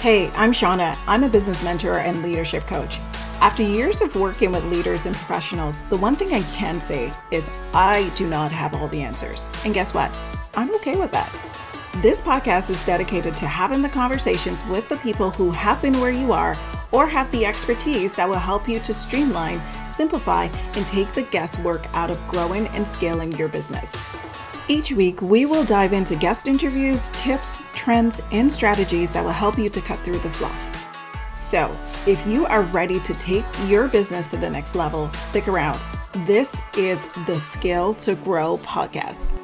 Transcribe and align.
Hey, 0.00 0.30
I'm 0.36 0.52
Shauna. 0.52 0.96
I'm 1.08 1.24
a 1.24 1.28
business 1.28 1.64
mentor 1.64 1.98
and 1.98 2.22
leadership 2.22 2.62
coach. 2.68 2.98
After 3.40 3.64
years 3.64 4.00
of 4.00 4.14
working 4.14 4.52
with 4.52 4.62
leaders 4.66 5.06
and 5.06 5.16
professionals, 5.16 5.86
the 5.86 5.96
one 5.96 6.14
thing 6.14 6.32
I 6.32 6.42
can 6.52 6.80
say 6.80 7.12
is 7.32 7.50
I 7.74 8.08
do 8.14 8.28
not 8.30 8.52
have 8.52 8.74
all 8.74 8.86
the 8.86 9.02
answers. 9.02 9.50
And 9.64 9.74
guess 9.74 9.94
what? 9.94 10.16
I'm 10.54 10.72
okay 10.76 10.94
with 10.94 11.10
that. 11.10 11.28
This 11.96 12.20
podcast 12.20 12.70
is 12.70 12.86
dedicated 12.86 13.34
to 13.38 13.48
having 13.48 13.82
the 13.82 13.88
conversations 13.88 14.64
with 14.66 14.88
the 14.88 14.98
people 14.98 15.32
who 15.32 15.50
have 15.50 15.82
been 15.82 16.00
where 16.00 16.12
you 16.12 16.32
are 16.32 16.56
or 16.92 17.08
have 17.08 17.28
the 17.32 17.44
expertise 17.44 18.14
that 18.14 18.28
will 18.28 18.36
help 18.36 18.68
you 18.68 18.78
to 18.78 18.94
streamline, 18.94 19.60
simplify, 19.90 20.44
and 20.76 20.86
take 20.86 21.12
the 21.14 21.22
guesswork 21.22 21.92
out 21.96 22.08
of 22.08 22.28
growing 22.28 22.68
and 22.68 22.86
scaling 22.86 23.32
your 23.32 23.48
business. 23.48 23.92
Each 24.70 24.92
week, 24.92 25.22
we 25.22 25.46
will 25.46 25.64
dive 25.64 25.94
into 25.94 26.14
guest 26.14 26.46
interviews, 26.46 27.08
tips, 27.14 27.62
trends, 27.74 28.20
and 28.32 28.52
strategies 28.52 29.14
that 29.14 29.24
will 29.24 29.30
help 29.30 29.56
you 29.58 29.70
to 29.70 29.80
cut 29.80 29.98
through 30.00 30.18
the 30.18 30.28
fluff. 30.28 31.34
So, 31.34 31.74
if 32.06 32.24
you 32.26 32.44
are 32.44 32.62
ready 32.64 33.00
to 33.00 33.14
take 33.14 33.46
your 33.66 33.88
business 33.88 34.30
to 34.32 34.36
the 34.36 34.50
next 34.50 34.74
level, 34.74 35.10
stick 35.14 35.48
around. 35.48 35.80
This 36.26 36.58
is 36.76 37.06
the 37.26 37.40
Scale 37.40 37.94
to 37.94 38.14
Grow 38.16 38.58
podcast. 38.58 39.40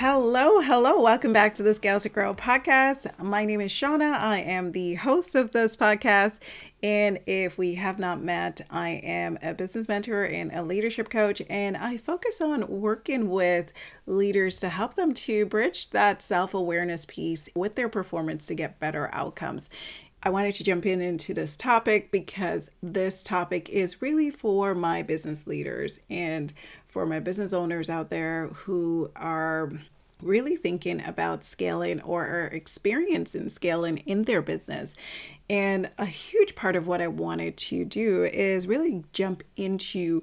Hello, 0.00 0.60
hello. 0.60 1.00
Welcome 1.00 1.32
back 1.32 1.56
to 1.56 1.64
the 1.64 1.74
Scale 1.74 1.98
to 1.98 2.08
Grow 2.08 2.32
podcast. 2.32 3.18
My 3.20 3.44
name 3.44 3.60
is 3.60 3.72
Shauna. 3.72 4.14
I 4.14 4.38
am 4.38 4.70
the 4.70 4.94
host 4.94 5.34
of 5.34 5.50
this 5.50 5.76
podcast. 5.76 6.38
And 6.80 7.18
if 7.26 7.58
we 7.58 7.74
have 7.74 7.98
not 7.98 8.22
met, 8.22 8.60
I 8.70 8.90
am 8.90 9.40
a 9.42 9.54
business 9.54 9.88
mentor 9.88 10.22
and 10.22 10.52
a 10.52 10.62
leadership 10.62 11.10
coach. 11.10 11.42
And 11.50 11.76
I 11.76 11.96
focus 11.96 12.40
on 12.40 12.68
working 12.68 13.28
with 13.28 13.72
leaders 14.06 14.60
to 14.60 14.68
help 14.68 14.94
them 14.94 15.14
to 15.14 15.46
bridge 15.46 15.90
that 15.90 16.22
self 16.22 16.54
awareness 16.54 17.04
piece 17.04 17.48
with 17.56 17.74
their 17.74 17.88
performance 17.88 18.46
to 18.46 18.54
get 18.54 18.78
better 18.78 19.12
outcomes. 19.12 19.68
I 20.22 20.30
wanted 20.30 20.54
to 20.56 20.64
jump 20.64 20.86
in 20.86 21.00
into 21.00 21.34
this 21.34 21.56
topic 21.56 22.12
because 22.12 22.70
this 22.82 23.24
topic 23.24 23.68
is 23.68 24.00
really 24.00 24.30
for 24.30 24.74
my 24.76 25.02
business 25.02 25.46
leaders 25.48 26.00
and 26.08 26.52
for 26.86 27.06
my 27.06 27.20
business 27.20 27.52
owners 27.52 27.88
out 27.88 28.10
there 28.10 28.48
who 28.48 29.10
are 29.14 29.70
really 30.22 30.56
thinking 30.56 31.04
about 31.04 31.44
scaling 31.44 32.00
or 32.02 32.26
are 32.26 32.46
experiencing 32.46 33.48
scaling 33.48 33.98
in 33.98 34.24
their 34.24 34.42
business. 34.42 34.94
And 35.50 35.90
a 35.98 36.06
huge 36.06 36.54
part 36.54 36.76
of 36.76 36.86
what 36.86 37.00
I 37.00 37.08
wanted 37.08 37.56
to 37.56 37.84
do 37.84 38.24
is 38.24 38.66
really 38.66 39.04
jump 39.12 39.42
into 39.56 40.22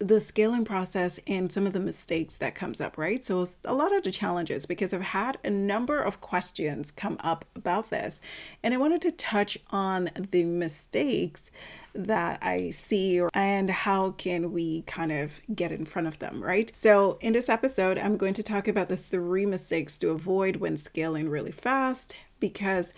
the 0.00 0.20
scaling 0.20 0.64
process 0.64 1.20
and 1.26 1.52
some 1.52 1.66
of 1.66 1.74
the 1.74 1.80
mistakes 1.80 2.38
that 2.38 2.54
comes 2.54 2.80
up, 2.80 2.96
right? 2.96 3.22
So 3.22 3.44
a 3.64 3.74
lot 3.74 3.94
of 3.94 4.02
the 4.02 4.10
challenges 4.10 4.64
because 4.64 4.94
I've 4.94 5.02
had 5.02 5.38
a 5.44 5.50
number 5.50 6.00
of 6.00 6.22
questions 6.22 6.90
come 6.90 7.18
up 7.20 7.44
about 7.54 7.90
this 7.90 8.20
and 8.62 8.72
I 8.72 8.78
wanted 8.78 9.02
to 9.02 9.12
touch 9.12 9.58
on 9.70 10.10
the 10.30 10.44
mistakes 10.44 11.50
that 11.94 12.42
I 12.42 12.70
see 12.70 13.20
and 13.34 13.68
how 13.68 14.12
can 14.12 14.52
we 14.52 14.82
kind 14.82 15.12
of 15.12 15.40
get 15.54 15.70
in 15.70 15.84
front 15.84 16.08
of 16.08 16.18
them, 16.18 16.42
right? 16.42 16.74
So, 16.74 17.18
in 17.20 17.32
this 17.32 17.48
episode, 17.48 17.98
I'm 17.98 18.16
going 18.16 18.34
to 18.34 18.42
talk 18.42 18.68
about 18.68 18.88
the 18.88 18.96
three 18.96 19.44
mistakes 19.44 19.98
to 19.98 20.10
avoid 20.10 20.56
when 20.56 20.76
scaling 20.76 21.28
really 21.28 21.52
fast 21.52 22.16
because 22.38 22.94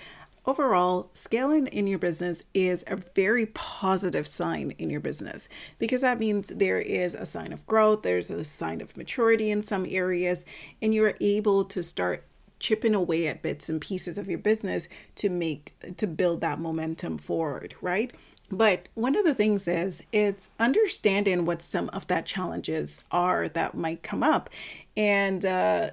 overall, 0.46 1.10
scaling 1.14 1.66
in 1.68 1.86
your 1.86 1.98
business 1.98 2.44
is 2.54 2.84
a 2.86 2.96
very 2.96 3.46
positive 3.46 4.26
sign 4.26 4.72
in 4.78 4.90
your 4.90 5.00
business 5.00 5.48
because 5.78 6.00
that 6.00 6.18
means 6.18 6.48
there 6.48 6.80
is 6.80 7.14
a 7.14 7.26
sign 7.26 7.52
of 7.52 7.66
growth, 7.66 8.02
there's 8.02 8.30
a 8.30 8.44
sign 8.44 8.80
of 8.80 8.96
maturity 8.96 9.50
in 9.50 9.62
some 9.62 9.86
areas, 9.88 10.44
and 10.80 10.94
you're 10.94 11.16
able 11.20 11.64
to 11.64 11.82
start 11.82 12.24
chipping 12.58 12.94
away 12.94 13.26
at 13.26 13.42
bits 13.42 13.68
and 13.68 13.80
pieces 13.80 14.16
of 14.16 14.28
your 14.28 14.38
business 14.38 14.88
to 15.16 15.28
make 15.28 15.74
to 15.96 16.06
build 16.06 16.40
that 16.40 16.60
momentum 16.60 17.18
forward, 17.18 17.74
right? 17.80 18.12
But 18.50 18.88
one 18.94 19.16
of 19.16 19.24
the 19.24 19.34
things 19.34 19.66
is 19.66 20.04
it's 20.12 20.50
understanding 20.60 21.44
what 21.44 21.62
some 21.62 21.88
of 21.88 22.06
that 22.08 22.26
challenges 22.26 23.02
are 23.10 23.48
that 23.48 23.74
might 23.74 24.02
come 24.02 24.22
up 24.22 24.50
and 24.96 25.44
uh, 25.44 25.90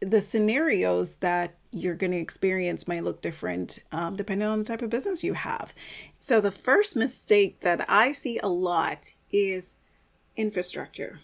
the 0.00 0.20
scenarios 0.20 1.16
that 1.16 1.54
you're 1.72 1.94
going 1.94 2.12
to 2.12 2.18
experience 2.18 2.88
might 2.88 3.04
look 3.04 3.20
different 3.20 3.78
um, 3.92 4.16
depending 4.16 4.48
on 4.48 4.58
the 4.58 4.64
type 4.64 4.82
of 4.82 4.90
business 4.90 5.24
you 5.24 5.34
have. 5.34 5.74
So, 6.18 6.40
the 6.40 6.50
first 6.50 6.96
mistake 6.96 7.60
that 7.60 7.88
I 7.88 8.12
see 8.12 8.38
a 8.38 8.48
lot 8.48 9.14
is 9.30 9.76
infrastructure. 10.36 11.20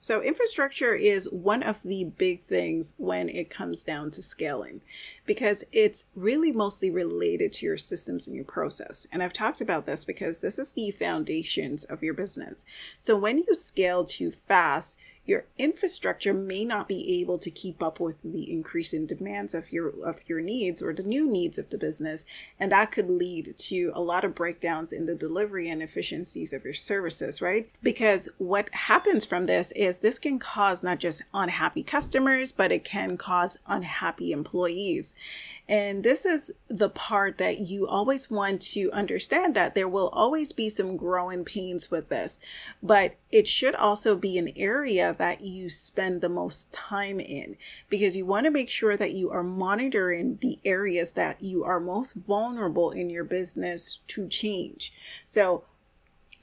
So, 0.00 0.22
infrastructure 0.22 0.94
is 0.94 1.30
one 1.30 1.62
of 1.62 1.82
the 1.82 2.04
big 2.04 2.40
things 2.40 2.94
when 2.96 3.28
it 3.28 3.50
comes 3.50 3.82
down 3.82 4.10
to 4.12 4.22
scaling 4.22 4.80
because 5.26 5.64
it's 5.72 6.06
really 6.14 6.52
mostly 6.52 6.90
related 6.90 7.52
to 7.54 7.66
your 7.66 7.76
systems 7.76 8.26
and 8.26 8.34
your 8.34 8.44
process. 8.44 9.06
And 9.12 9.22
I've 9.22 9.32
talked 9.32 9.60
about 9.60 9.86
this 9.86 10.04
because 10.04 10.40
this 10.40 10.58
is 10.58 10.72
the 10.72 10.92
foundations 10.92 11.84
of 11.84 12.02
your 12.02 12.14
business. 12.14 12.64
So, 12.98 13.16
when 13.16 13.38
you 13.38 13.54
scale 13.54 14.04
too 14.04 14.30
fast, 14.30 14.98
your 15.28 15.44
infrastructure 15.58 16.32
may 16.32 16.64
not 16.64 16.88
be 16.88 17.20
able 17.20 17.36
to 17.38 17.50
keep 17.50 17.82
up 17.82 18.00
with 18.00 18.16
the 18.22 18.50
increasing 18.50 19.04
demands 19.04 19.52
of 19.52 19.70
your 19.70 19.92
of 20.02 20.26
your 20.26 20.40
needs 20.40 20.82
or 20.82 20.94
the 20.94 21.02
new 21.02 21.30
needs 21.30 21.58
of 21.58 21.68
the 21.68 21.76
business. 21.76 22.24
And 22.58 22.72
that 22.72 22.90
could 22.90 23.10
lead 23.10 23.54
to 23.58 23.92
a 23.94 24.00
lot 24.00 24.24
of 24.24 24.34
breakdowns 24.34 24.90
in 24.90 25.04
the 25.04 25.14
delivery 25.14 25.68
and 25.68 25.82
efficiencies 25.82 26.54
of 26.54 26.64
your 26.64 26.74
services 26.74 27.42
right? 27.42 27.70
Because 27.82 28.30
what 28.38 28.70
happens 28.72 29.26
from 29.26 29.44
this 29.44 29.70
is 29.72 30.00
this 30.00 30.18
can 30.18 30.38
cause 30.38 30.82
not 30.82 30.98
just 30.98 31.22
unhappy 31.34 31.82
customers 31.82 32.50
but 32.50 32.72
it 32.72 32.84
can 32.84 33.18
cause 33.18 33.58
unhappy 33.66 34.32
employees 34.32 35.14
and 35.68 36.02
this 36.02 36.24
is 36.24 36.52
the 36.68 36.88
part 36.88 37.36
that 37.36 37.60
you 37.60 37.86
always 37.86 38.30
want 38.30 38.62
to 38.62 38.90
understand 38.90 39.54
that 39.54 39.74
there 39.74 39.88
will 39.88 40.08
always 40.08 40.50
be 40.52 40.70
some 40.70 40.96
growing 40.96 41.44
pains 41.44 41.90
with 41.90 42.08
this, 42.08 42.40
but 42.82 43.16
it 43.30 43.46
should 43.46 43.74
also 43.74 44.16
be 44.16 44.38
an 44.38 44.50
area 44.56 45.14
that 45.18 45.42
you 45.42 45.68
spend 45.68 46.22
the 46.22 46.30
most 46.30 46.72
time 46.72 47.20
in 47.20 47.56
because 47.90 48.16
you 48.16 48.24
want 48.24 48.46
to 48.46 48.50
make 48.50 48.70
sure 48.70 48.96
that 48.96 49.12
you 49.12 49.30
are 49.30 49.42
monitoring 49.42 50.38
the 50.40 50.58
areas 50.64 51.12
that 51.12 51.42
you 51.42 51.62
are 51.64 51.80
most 51.80 52.14
vulnerable 52.14 52.90
in 52.90 53.10
your 53.10 53.24
business 53.24 53.98
to 54.06 54.26
change. 54.26 54.90
So, 55.26 55.64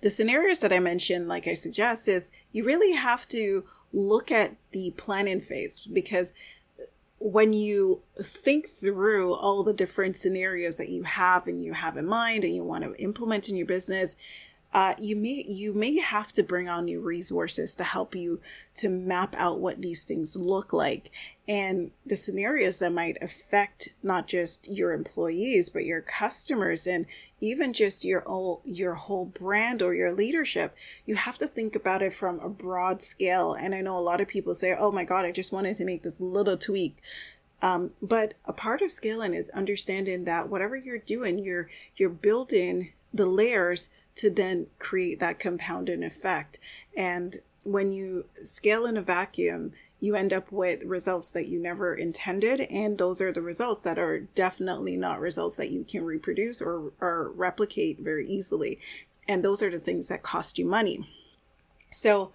the 0.02 0.12
scenarios 0.12 0.60
that 0.60 0.74
I 0.74 0.80
mentioned, 0.80 1.28
like 1.28 1.48
I 1.48 1.56
suggest, 1.56 2.08
is 2.08 2.32
you 2.52 2.64
really 2.64 2.92
have 2.92 3.28
to 3.30 3.64
look 3.92 4.32
at 4.32 4.56
the 4.72 4.92
planning 4.98 5.40
phase 5.40 5.80
because 5.80 6.36
when 7.26 7.54
you 7.54 8.04
think 8.22 8.70
through 8.70 9.34
all 9.34 9.64
the 9.64 9.74
different 9.74 10.16
scenarios 10.16 10.78
that 10.78 10.90
you 10.90 11.02
have 11.02 11.48
and 11.48 11.60
you 11.60 11.74
have 11.74 11.98
in 11.98 12.06
mind 12.06 12.44
and 12.44 12.54
you 12.54 12.64
want 12.64 12.84
to 12.84 12.96
implement 13.02 13.50
in 13.50 13.56
your 13.56 13.66
business, 13.66 14.16
uh, 14.76 14.94
you 15.00 15.16
may 15.16 15.46
you 15.48 15.74
may 15.74 15.98
have 16.00 16.34
to 16.34 16.44
bring 16.44 16.68
on 16.68 16.84
new 16.84 17.00
resources 17.00 17.76
to 17.76 17.84
help 17.86 18.14
you 18.14 18.42
to 18.74 18.90
map 18.90 19.34
out 19.38 19.62
what 19.62 19.82
these 19.82 20.04
things 20.04 20.36
look 20.36 20.74
like. 20.74 21.12
And 21.48 21.92
the 22.06 22.18
scenarios 22.18 22.80
that 22.80 22.92
might 22.92 23.18
affect 23.22 23.90
not 24.04 24.28
just 24.28 24.70
your 24.70 24.92
employees 24.92 25.70
but 25.70 25.86
your 25.86 26.02
customers 26.02 26.88
and 26.88 27.06
even 27.40 27.72
just 27.72 28.04
your 28.04 28.20
whole 28.22 28.62
your 28.66 28.96
whole 28.96 29.24
brand 29.24 29.82
or 29.82 29.94
your 29.94 30.12
leadership 30.12 30.76
you 31.06 31.16
have 31.16 31.38
to 31.38 31.48
think 31.48 31.78
about 31.78 32.02
it 32.02 32.12
from 32.12 32.42
a 32.42 32.50
broad 32.50 33.02
scale. 33.02 33.54
And 33.54 33.74
i 33.74 33.80
know 33.80 33.98
a 33.98 34.02
lot 34.02 34.20
of 34.20 34.28
people 34.28 34.54
say 34.54 34.76
oh 34.78 34.92
my 34.92 35.06
god 35.06 35.24
i 35.24 35.32
just 35.32 35.54
wanted 35.54 35.78
to 35.78 35.86
make 35.86 36.04
this 36.04 36.20
little 36.20 36.58
tweak. 36.58 36.98
Um, 37.62 37.92
but 38.02 38.34
a 38.44 38.52
part 38.52 38.82
of 38.82 38.92
scaling 38.92 39.34
is 39.36 39.50
understanding 39.52 40.26
that 40.26 40.50
whatever 40.50 40.76
you're 40.76 40.98
doing 40.98 41.40
you're 41.40 41.70
you're 41.96 42.10
building 42.10 42.92
the 43.14 43.26
layers 43.26 43.90
to 44.16 44.30
then 44.30 44.68
create 44.80 45.20
that 45.20 45.40
compounding 45.40 46.04
effect. 46.04 46.60
And 46.96 47.38
when 47.64 47.92
you 47.92 48.26
scale 48.44 48.86
in 48.86 48.98
a 48.98 49.02
vacuum, 49.02 49.74
you 50.00 50.16
end 50.16 50.34
up 50.34 50.52
with 50.52 50.84
results 50.84 51.32
that 51.32 51.48
you 51.48 51.60
never 51.60 51.96
intended. 51.96 52.62
And 52.62 52.98
those 52.98 53.22
are 53.22 53.32
the 53.32 53.42
results 53.42 53.84
that 53.84 53.98
are 53.98 54.20
definitely 54.20 54.98
not 54.98 55.20
results 55.20 55.58
that 55.58 55.72
you 55.72 55.84
can 55.84 56.06
reproduce 56.06 56.62
or, 56.62 56.92
or 57.02 57.32
replicate 57.32 58.00
very 58.00 58.28
easily. 58.28 58.80
And 59.28 59.44
those 59.44 59.62
are 59.64 59.72
the 59.72 59.80
things 59.80 60.08
that 60.10 60.24
cost 60.24 60.60
you 60.60 60.66
money. 60.66 61.10
So 61.92 62.32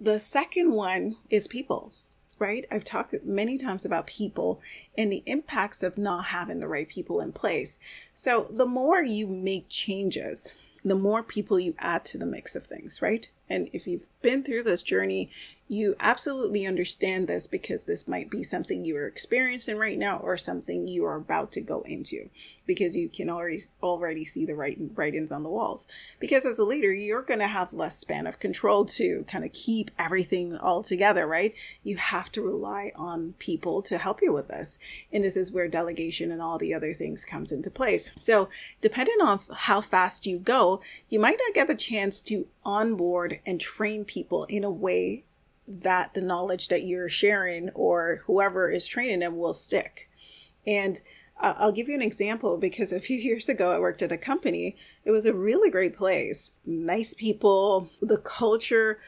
the 0.00 0.18
second 0.18 0.72
one 0.72 1.16
is 1.30 1.46
people, 1.46 1.92
right? 2.38 2.66
I've 2.70 2.82
talked 2.82 3.14
many 3.24 3.56
times 3.56 3.84
about 3.84 4.06
people 4.06 4.60
and 4.98 5.12
the 5.12 5.22
impacts 5.26 5.82
of 5.82 5.96
not 5.96 6.26
having 6.26 6.58
the 6.58 6.66
right 6.66 6.88
people 6.88 7.20
in 7.20 7.32
place. 7.32 7.78
So 8.12 8.48
the 8.50 8.66
more 8.66 9.02
you 9.02 9.28
make 9.28 9.68
changes, 9.68 10.54
the 10.84 10.94
more 10.94 11.22
people 11.22 11.60
you 11.60 11.74
add 11.78 12.04
to 12.06 12.18
the 12.18 12.26
mix 12.26 12.56
of 12.56 12.66
things, 12.66 13.00
right? 13.00 13.30
And 13.48 13.68
if 13.72 13.86
you've 13.86 14.08
been 14.20 14.42
through 14.42 14.64
this 14.64 14.82
journey, 14.82 15.30
you 15.72 15.96
absolutely 16.00 16.66
understand 16.66 17.26
this 17.26 17.46
because 17.46 17.84
this 17.84 18.06
might 18.06 18.28
be 18.28 18.42
something 18.42 18.84
you 18.84 18.94
are 18.94 19.06
experiencing 19.06 19.78
right 19.78 19.96
now 19.96 20.18
or 20.18 20.36
something 20.36 20.86
you 20.86 21.02
are 21.02 21.16
about 21.16 21.50
to 21.50 21.62
go 21.62 21.80
into 21.86 22.28
because 22.66 22.94
you 22.94 23.08
can 23.08 23.30
already 23.30 23.58
already 23.82 24.22
see 24.22 24.44
the 24.44 24.54
writing 24.54 24.90
writings 24.94 25.32
on 25.32 25.42
the 25.42 25.48
walls. 25.48 25.86
Because 26.20 26.44
as 26.44 26.58
a 26.58 26.64
leader 26.64 26.92
you're 26.92 27.22
going 27.22 27.40
to 27.40 27.46
have 27.46 27.72
less 27.72 27.96
span 27.96 28.26
of 28.26 28.38
control 28.38 28.84
to 28.84 29.24
kind 29.26 29.46
of 29.46 29.52
keep 29.54 29.90
everything 29.98 30.58
all 30.58 30.82
together 30.82 31.26
right? 31.26 31.54
You 31.82 31.96
have 31.96 32.30
to 32.32 32.42
rely 32.42 32.92
on 32.94 33.32
people 33.38 33.80
to 33.80 33.96
help 33.96 34.20
you 34.20 34.30
with 34.30 34.48
this. 34.48 34.78
And 35.10 35.24
this 35.24 35.38
is 35.38 35.52
where 35.52 35.68
delegation 35.68 36.30
and 36.30 36.42
all 36.42 36.58
the 36.58 36.74
other 36.74 36.92
things 36.92 37.24
comes 37.24 37.50
into 37.50 37.70
place. 37.70 38.12
So 38.18 38.50
depending 38.82 39.22
on 39.22 39.40
how 39.54 39.80
fast 39.80 40.26
you 40.26 40.38
go 40.38 40.82
you 41.08 41.18
might 41.18 41.38
not 41.46 41.54
get 41.54 41.66
the 41.66 41.74
chance 41.74 42.20
to 42.20 42.46
onboard 42.62 43.40
and 43.46 43.58
train 43.58 44.04
people 44.04 44.44
in 44.44 44.64
a 44.64 44.70
way 44.70 45.24
that 45.66 46.14
the 46.14 46.20
knowledge 46.20 46.68
that 46.68 46.84
you're 46.84 47.08
sharing 47.08 47.70
or 47.70 48.22
whoever 48.26 48.70
is 48.70 48.86
training 48.86 49.20
them 49.20 49.36
will 49.36 49.54
stick. 49.54 50.08
And 50.66 51.00
uh, 51.40 51.54
I'll 51.56 51.72
give 51.72 51.88
you 51.88 51.94
an 51.94 52.02
example 52.02 52.56
because 52.56 52.92
a 52.92 53.00
few 53.00 53.16
years 53.18 53.48
ago 53.48 53.72
I 53.72 53.78
worked 53.78 54.02
at 54.02 54.12
a 54.12 54.18
company. 54.18 54.76
It 55.04 55.10
was 55.10 55.26
a 55.26 55.34
really 55.34 55.70
great 55.70 55.96
place, 55.96 56.54
nice 56.64 57.14
people. 57.14 57.90
The 58.00 58.18
culture 58.18 59.00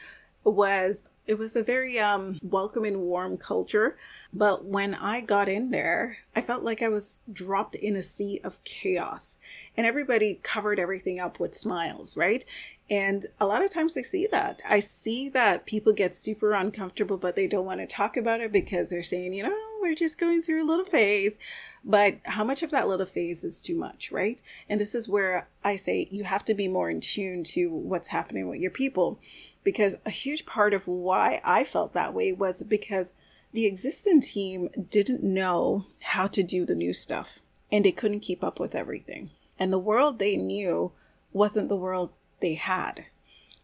was 0.43 1.09
it 1.27 1.39
was 1.39 1.55
a 1.55 1.63
very 1.63 1.99
um, 1.99 2.39
welcoming, 2.43 3.01
warm 3.01 3.37
culture. 3.37 3.97
But 4.31 4.65
when 4.65 4.93
I 4.93 5.21
got 5.21 5.49
in 5.49 5.71
there, 5.71 6.17
I 6.35 6.41
felt 6.41 6.63
like 6.63 6.81
I 6.81 6.89
was 6.89 7.23
dropped 7.31 7.73
in 7.75 7.95
a 7.95 8.03
sea 8.03 8.39
of 8.43 8.63
chaos. 8.63 9.39
And 9.75 9.87
everybody 9.87 10.39
covered 10.43 10.79
everything 10.79 11.19
up 11.19 11.39
with 11.39 11.55
smiles, 11.55 12.15
right? 12.15 12.45
And 12.89 13.25
a 13.39 13.47
lot 13.47 13.63
of 13.63 13.71
times 13.71 13.97
I 13.97 14.01
see 14.01 14.27
that. 14.27 14.61
I 14.67 14.79
see 14.79 15.27
that 15.29 15.65
people 15.65 15.91
get 15.91 16.13
super 16.13 16.53
uncomfortable, 16.53 17.17
but 17.17 17.35
they 17.35 17.47
don't 17.47 17.65
want 17.65 17.79
to 17.79 17.87
talk 17.87 18.15
about 18.15 18.41
it 18.41 18.51
because 18.51 18.89
they're 18.89 19.01
saying, 19.01 19.33
you 19.33 19.43
know, 19.43 19.57
we're 19.81 19.95
just 19.95 20.19
going 20.19 20.43
through 20.43 20.63
a 20.63 20.69
little 20.69 20.85
phase. 20.85 21.39
But 21.83 22.17
how 22.25 22.43
much 22.43 22.61
of 22.61 22.69
that 22.71 22.87
little 22.87 23.05
phase 23.07 23.43
is 23.43 23.61
too 23.61 23.75
much, 23.75 24.11
right? 24.11 24.39
And 24.69 24.79
this 24.79 24.93
is 24.93 25.09
where 25.09 25.47
I 25.63 25.77
say 25.77 26.07
you 26.11 26.25
have 26.25 26.45
to 26.45 26.53
be 26.53 26.67
more 26.67 26.89
in 26.89 27.01
tune 27.01 27.43
to 27.45 27.71
what's 27.71 28.09
happening 28.09 28.47
with 28.47 28.59
your 28.59 28.71
people. 28.71 29.19
Because 29.63 29.95
a 30.05 30.11
huge 30.11 30.45
part 30.45 30.75
of 30.75 30.87
why 30.87 31.41
I 31.43 31.63
felt 31.63 31.93
that 31.93 32.13
way 32.13 32.31
was 32.31 32.61
because 32.61 33.13
the 33.51 33.65
existing 33.65 34.21
team 34.21 34.69
didn't 34.91 35.23
know 35.23 35.85
how 36.01 36.27
to 36.27 36.43
do 36.43 36.65
the 36.65 36.75
new 36.75 36.93
stuff 36.93 37.39
and 37.71 37.83
they 37.83 37.91
couldn't 37.91 38.19
keep 38.19 38.43
up 38.43 38.59
with 38.59 38.75
everything. 38.75 39.31
And 39.57 39.73
the 39.73 39.79
world 39.79 40.19
they 40.19 40.35
knew 40.35 40.91
wasn't 41.33 41.69
the 41.69 41.75
world 41.75 42.11
they 42.45 42.53
had. 42.53 43.07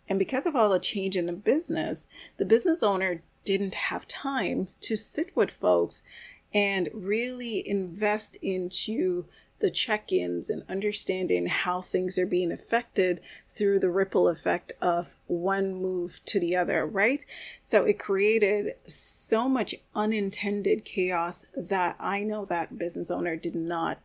And 0.10 0.18
because 0.18 0.48
of 0.48 0.56
all 0.56 0.69
the 0.69 0.80
change 0.80 1.16
in 1.16 1.28
the 1.28 1.33
business, 1.33 2.07
the 2.38 2.45
business 2.45 2.81
owner 2.81 3.22
didn't 3.45 3.75
have 3.75 4.07
time 4.07 4.69
to 4.81 4.95
sit 4.95 5.36
with 5.36 5.51
folks 5.51 6.04
and 6.51 6.89
really 6.92 7.66
invest 7.68 8.38
into 8.42 9.25
the 9.60 9.69
check 9.69 10.12
ins 10.12 10.50
and 10.50 10.63
understanding 10.68 11.45
how 11.45 11.80
things 11.81 12.18
are 12.18 12.25
being 12.25 12.51
affected 12.51 13.22
through 13.48 13.80
the 13.80 13.92
ripple 13.92 14.28
effect 14.28 14.74
of 14.81 15.16
one 15.28 15.75
move 15.75 16.19
to 16.25 16.39
the 16.39 16.56
other, 16.56 16.83
right? 16.83 17.24
So 17.63 17.86
it 17.86 18.00
created 18.00 18.74
so 18.88 19.48
much 19.48 19.75
unintended 19.94 20.86
chaos 20.86 21.45
that 21.56 21.95
I 22.00 22.24
know 22.24 22.45
that 22.45 22.80
business 22.80 23.12
owner 23.12 23.36
did 23.36 23.54
not 23.54 24.00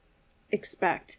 expect. 0.52 1.17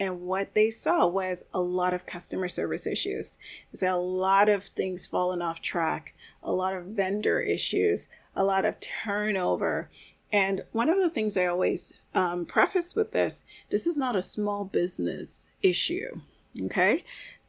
And 0.00 0.22
what 0.22 0.54
they 0.54 0.70
saw 0.70 1.06
was 1.06 1.44
a 1.52 1.60
lot 1.60 1.92
of 1.92 2.06
customer 2.06 2.48
service 2.48 2.86
issues. 2.86 3.38
There's 3.70 3.82
a 3.82 3.96
lot 3.96 4.48
of 4.48 4.64
things 4.64 5.06
falling 5.06 5.42
off 5.42 5.60
track, 5.60 6.14
a 6.42 6.52
lot 6.52 6.74
of 6.74 6.86
vendor 6.86 7.40
issues, 7.40 8.08
a 8.34 8.42
lot 8.42 8.64
of 8.64 8.80
turnover. 8.80 9.90
And 10.32 10.62
one 10.72 10.88
of 10.88 10.98
the 10.98 11.10
things 11.10 11.36
I 11.36 11.44
always 11.44 12.06
um, 12.14 12.46
preface 12.46 12.96
with 12.96 13.12
this 13.12 13.44
this 13.68 13.86
is 13.86 13.98
not 13.98 14.16
a 14.16 14.22
small 14.22 14.64
business 14.64 15.48
issue. 15.62 16.20
Okay. 16.64 17.04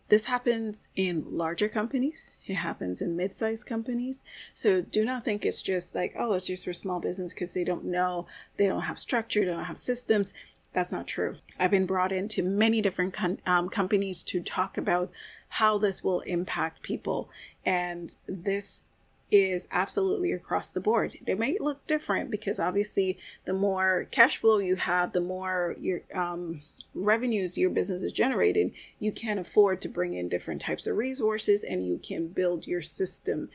This 0.10 0.26
happens 0.26 0.90
in 0.94 1.24
larger 1.30 1.70
companies. 1.70 2.34
It 2.46 2.56
happens 2.56 3.02
in 3.02 3.16
mid-sized 3.16 3.66
companies. 3.66 4.26
So 4.54 4.82
do 4.82 5.06
not 5.06 5.24
think 5.24 5.46
it's 5.46 5.62
just 5.62 5.96
like, 5.96 6.14
oh, 6.20 6.34
it's 6.34 6.48
just 6.48 6.66
for 6.66 6.74
small 6.74 7.00
business 7.00 7.34
because 7.34 7.54
they 7.54 7.64
don't 7.64 7.86
know, 7.86 8.28
they 8.58 8.68
don't 8.68 8.82
have 8.82 9.00
structure, 9.00 9.40
they 9.40 9.52
don't 9.52 9.64
have 9.64 9.78
systems. 9.78 10.34
That's 10.74 10.92
not 10.92 11.08
true. 11.08 11.38
I've 11.60 11.72
been 11.72 11.86
brought 11.86 12.12
into 12.12 12.44
many 12.44 12.82
different 12.82 13.14
com- 13.14 13.40
um, 13.46 13.70
companies 13.70 14.24
to 14.26 14.42
talk 14.42 14.78
about 14.78 15.12
how 15.50 15.78
this 15.78 16.04
will 16.04 16.22
impact 16.22 16.82
people. 16.82 17.30
And 17.66 18.16
this 18.26 18.86
is 19.32 19.68
absolutely 19.72 20.32
across 20.32 20.72
the 20.72 20.80
board. 20.80 21.18
They 21.26 21.36
may 21.36 21.58
look 21.60 21.86
different 21.88 22.32
because 22.32 22.60
obviously 22.60 23.18
the 23.46 23.54
more 23.54 24.08
cash 24.12 24.38
flow 24.38 24.60
you 24.60 24.76
have, 24.76 25.14
the 25.14 25.22
more 25.22 25.76
your 25.80 26.02
um, 26.14 26.64
revenues 26.94 27.58
your 27.58 27.70
business 27.70 28.04
is 28.04 28.12
generating, 28.12 28.74
you 29.00 29.12
can 29.12 29.38
afford 29.38 29.82
to 29.82 29.90
bring 29.90 30.14
in 30.14 30.28
different 30.28 30.62
types 30.62 30.86
of 30.88 30.98
resources 30.98 31.64
and 31.64 31.86
you 31.86 31.98
can 31.98 32.28
build 32.28 32.68
your 32.68 32.82
system, 32.82 33.50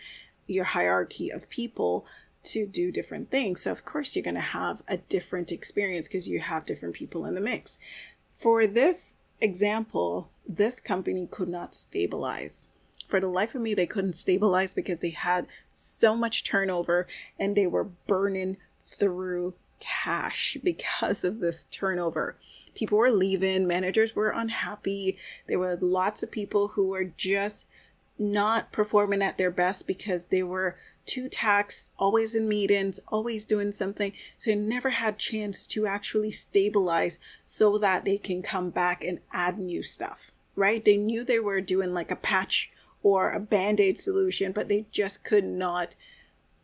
your 0.46 0.64
hierarchy 0.64 1.30
of 1.30 1.48
people 1.50 2.06
to 2.46 2.66
do 2.66 2.90
different 2.93 3.31
things. 3.31 3.62
So, 3.62 3.72
of 3.72 3.84
course, 3.84 4.14
you're 4.14 4.22
going 4.22 4.34
to 4.34 4.40
have 4.40 4.82
a 4.88 4.98
different 4.98 5.52
experience 5.52 6.08
because 6.08 6.28
you 6.28 6.40
have 6.40 6.66
different 6.66 6.94
people 6.94 7.25
in 7.26 7.34
the 7.34 7.40
mix. 7.40 7.78
For 8.31 8.66
this 8.66 9.16
example, 9.40 10.31
this 10.48 10.81
company 10.81 11.28
could 11.31 11.48
not 11.48 11.75
stabilize. 11.75 12.69
For 13.08 13.20
the 13.20 13.28
life 13.28 13.54
of 13.54 13.62
me, 13.62 13.75
they 13.75 13.87
couldn't 13.87 14.16
stabilize 14.16 14.75
because 14.75 15.00
they 15.00 15.10
had 15.10 15.46
so 15.69 16.16
much 16.16 16.44
turnover 16.44 17.06
and 17.38 17.56
they 17.56 17.66
were 17.66 17.84
burning 17.84 18.56
through 18.81 19.54
cash 19.81 20.56
because 20.64 21.25
of 21.25 21.40
this 21.40 21.66
turnover. 21.66 22.37
People 22.75 22.98
were 22.98 23.10
leaving, 23.10 23.66
managers 23.66 24.14
were 24.14 24.31
unhappy. 24.31 25.16
There 25.46 25.58
were 25.58 25.78
lots 25.81 26.22
of 26.22 26.31
people 26.31 26.69
who 26.69 26.88
were 26.88 27.04
just 27.04 27.69
not 28.19 28.72
performing 28.72 29.22
at 29.22 29.38
their 29.38 29.50
best 29.50 29.87
because 29.87 30.28
they 30.28 30.43
were 30.43 30.76
too 31.06 31.29
taxed, 31.29 31.93
always 31.99 32.35
in 32.35 32.49
meetings, 32.49 33.00
always 33.08 33.47
doing 33.47 33.73
something. 33.73 34.12
So 34.37 34.50
they 34.50 34.56
never 34.56 34.91
had 34.91 35.19
chance 35.19 35.67
to 35.69 35.87
actually 35.87 36.32
stabilize 36.32 37.19
so 37.47 37.79
that 37.79 38.05
they 38.05 38.19
can 38.19 38.43
come 38.43 38.70
back 38.70 39.03
and 39.03 39.20
add 39.32 39.58
new 39.58 39.82
stuff, 39.82 40.32
right? 40.55 40.85
They 40.85 40.97
knew 40.97 41.25
they 41.25 41.38
were 41.38 41.61
doing 41.61 41.94
like 41.94 42.11
a 42.11 42.17
patch 42.17 42.70
or 43.03 43.31
a 43.31 43.41
band-aid 43.41 43.99
solution, 43.99 44.53
but 44.53 44.69
they 44.69 44.87
just 44.91 45.25
could 45.25 45.44
not 45.44 45.94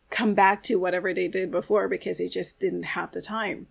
come 0.09 0.33
back 0.33 0.61
to 0.63 0.75
whatever 0.75 1.13
they 1.13 1.27
did 1.27 1.49
before 1.49 1.87
because 1.87 2.17
they 2.19 2.27
just 2.27 2.59
didn't 2.59 2.83
have 2.83 3.11
the 3.11 3.21
time. 3.21 3.67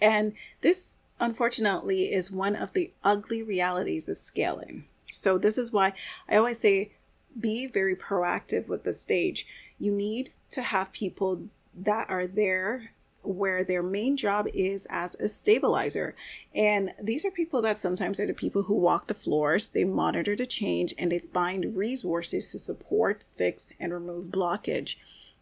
And 0.00 0.34
this 0.60 1.00
unfortunately 1.18 2.12
is 2.12 2.30
one 2.30 2.56
of 2.56 2.72
the 2.72 2.92
ugly 3.02 3.42
realities 3.42 4.08
of 4.08 4.16
scaling. 4.16 4.84
So 5.14 5.38
this 5.38 5.58
is 5.58 5.72
why 5.72 5.92
I 6.28 6.36
always 6.36 6.58
say 6.58 6.92
be 7.38 7.66
very 7.66 7.94
proactive 7.94 8.68
with 8.68 8.84
the 8.84 8.94
stage 8.94 9.46
you 9.80 9.90
need 9.90 10.30
to 10.50 10.62
have 10.62 10.92
people 10.92 11.42
that 11.74 12.08
are 12.08 12.26
there 12.26 12.92
where 13.22 13.64
their 13.64 13.82
main 13.82 14.16
job 14.16 14.46
is 14.54 14.86
as 14.88 15.14
a 15.16 15.28
stabilizer. 15.28 16.14
And 16.54 16.92
these 17.00 17.24
are 17.24 17.30
people 17.30 17.60
that 17.62 17.76
sometimes 17.76 18.18
are 18.18 18.26
the 18.26 18.32
people 18.32 18.62
who 18.62 18.74
walk 18.74 19.08
the 19.08 19.14
floors, 19.14 19.70
they 19.70 19.84
monitor 19.84 20.34
the 20.34 20.46
change, 20.46 20.94
and 20.98 21.12
they 21.12 21.18
find 21.18 21.76
resources 21.76 22.50
to 22.52 22.58
support, 22.58 23.24
fix, 23.36 23.72
and 23.78 23.92
remove 23.92 24.26
blockage. 24.26 24.96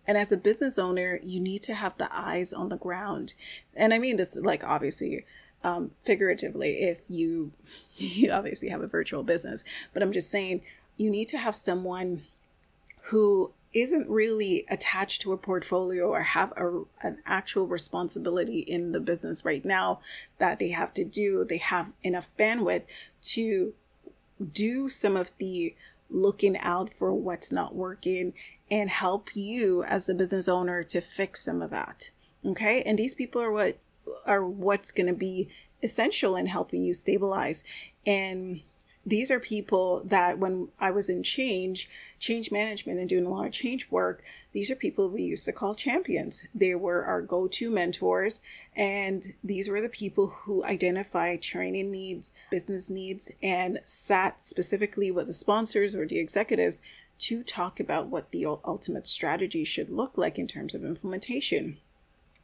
And 0.07 0.17
as 0.17 0.33
a 0.33 0.37
business 0.37 0.79
owner, 0.79 1.21
you 1.23 1.39
need 1.39 1.63
to 1.63 1.75
have 1.75 1.97
the 1.99 2.09
eyes 2.11 2.53
on 2.53 2.69
the 2.69 2.77
ground. 2.77 3.35
And 3.77 3.93
I 3.93 3.99
mean 3.99 4.17
this 4.17 4.37
like 4.37 4.65
obviously 4.65 5.25
um, 5.63 5.91
figuratively 6.03 6.83
if 6.83 7.03
you 7.09 7.53
you 7.97 8.31
obviously 8.33 8.71
have 8.71 8.81
a 8.81 8.87
virtual 8.87 9.23
business, 9.23 9.65
but 9.93 10.03
I'm 10.03 10.13
just 10.13 10.31
saying 10.31 10.63
you 10.97 11.11
need 11.11 11.29
to 11.29 11.39
have 11.39 11.55
someone 11.55 12.23
who 13.05 13.53
isn't 13.73 14.09
really 14.09 14.65
attached 14.69 15.23
to 15.23 15.33
a 15.33 15.37
portfolio 15.37 16.09
or 16.09 16.23
have 16.23 16.53
a, 16.57 16.83
an 17.03 17.19
actual 17.27 17.67
responsibility 17.67 18.61
in 18.61 18.93
the 18.93 19.01
business 19.01 19.45
right 19.45 19.65
now 19.65 20.01
that 20.39 20.59
they 20.59 20.71
have 20.71 20.95
to 20.95 21.05
do, 21.05 21.45
they 21.45 21.59
have 21.59 21.93
enough 22.03 22.31
bandwidth 22.39 22.85
to 23.23 23.75
do 24.53 24.89
some 24.89 25.17
of 25.17 25.37
the 25.39 25.75
looking 26.11 26.57
out 26.59 26.93
for 26.93 27.13
what's 27.15 27.53
not 27.53 27.75
working 27.75 28.33
and 28.71 28.91
help 28.91 29.35
you 29.35 29.83
as 29.85 30.09
a 30.09 30.15
business 30.15 30.49
owner 30.49 30.83
to 30.83 31.01
fix 31.01 31.45
some 31.45 31.61
of 31.61 31.71
that. 31.71 32.11
Okay? 32.45 32.83
And 32.83 32.99
these 32.99 33.15
people 33.15 33.43
are 33.43 33.53
what 33.53 33.79
are 34.27 34.47
what's 34.47 34.91
going 34.91 35.07
to 35.07 35.13
be 35.13 35.49
essential 35.83 36.37
in 36.37 36.47
helping 36.47 36.83
you 36.83 36.95
stabilize. 36.95 37.65
And 38.07 38.63
these 39.09 39.31
are 39.31 39.41
people 39.41 40.03
that 40.05 40.39
when 40.39 40.69
I 40.79 40.91
was 40.91 41.09
in 41.09 41.23
change, 41.23 41.89
change 42.19 42.53
management 42.53 42.99
and 42.99 43.09
doing 43.09 43.25
a 43.25 43.31
lot 43.31 43.47
of 43.47 43.53
change 43.53 43.91
work, 43.91 44.23
these 44.53 44.71
are 44.71 44.77
people 44.77 45.09
we 45.09 45.23
used 45.23 45.45
to 45.47 45.53
call 45.53 45.75
champions. 45.75 46.43
They 46.55 46.75
were 46.75 47.05
our 47.05 47.23
go 47.23 47.49
to 47.49 47.71
mentors, 47.71 48.43
and 48.77 49.35
these 49.43 49.69
were 49.69 49.81
the 49.81 49.89
people 49.89 50.27
who 50.27 50.65
identified 50.65 51.43
training 51.43 51.91
needs, 51.91 52.35
business 52.51 52.91
needs, 52.91 53.31
and 53.43 53.79
sat 53.85 54.41
specifically 54.41 55.11
with 55.11 55.27
the 55.27 55.33
sponsors 55.33 55.95
or 55.95 56.07
the 56.07 56.19
executives 56.19 56.83
to 57.19 57.43
talk 57.43 57.81
about 57.81 58.09
what 58.09 58.31
the 58.31 58.47
ultimate 58.47 59.07
strategy 59.07 59.65
should 59.65 59.91
look 59.91 60.17
like 60.19 60.39
in 60.39 60.47
terms 60.47 60.75
of 60.75 60.85
implementation. 60.85 61.79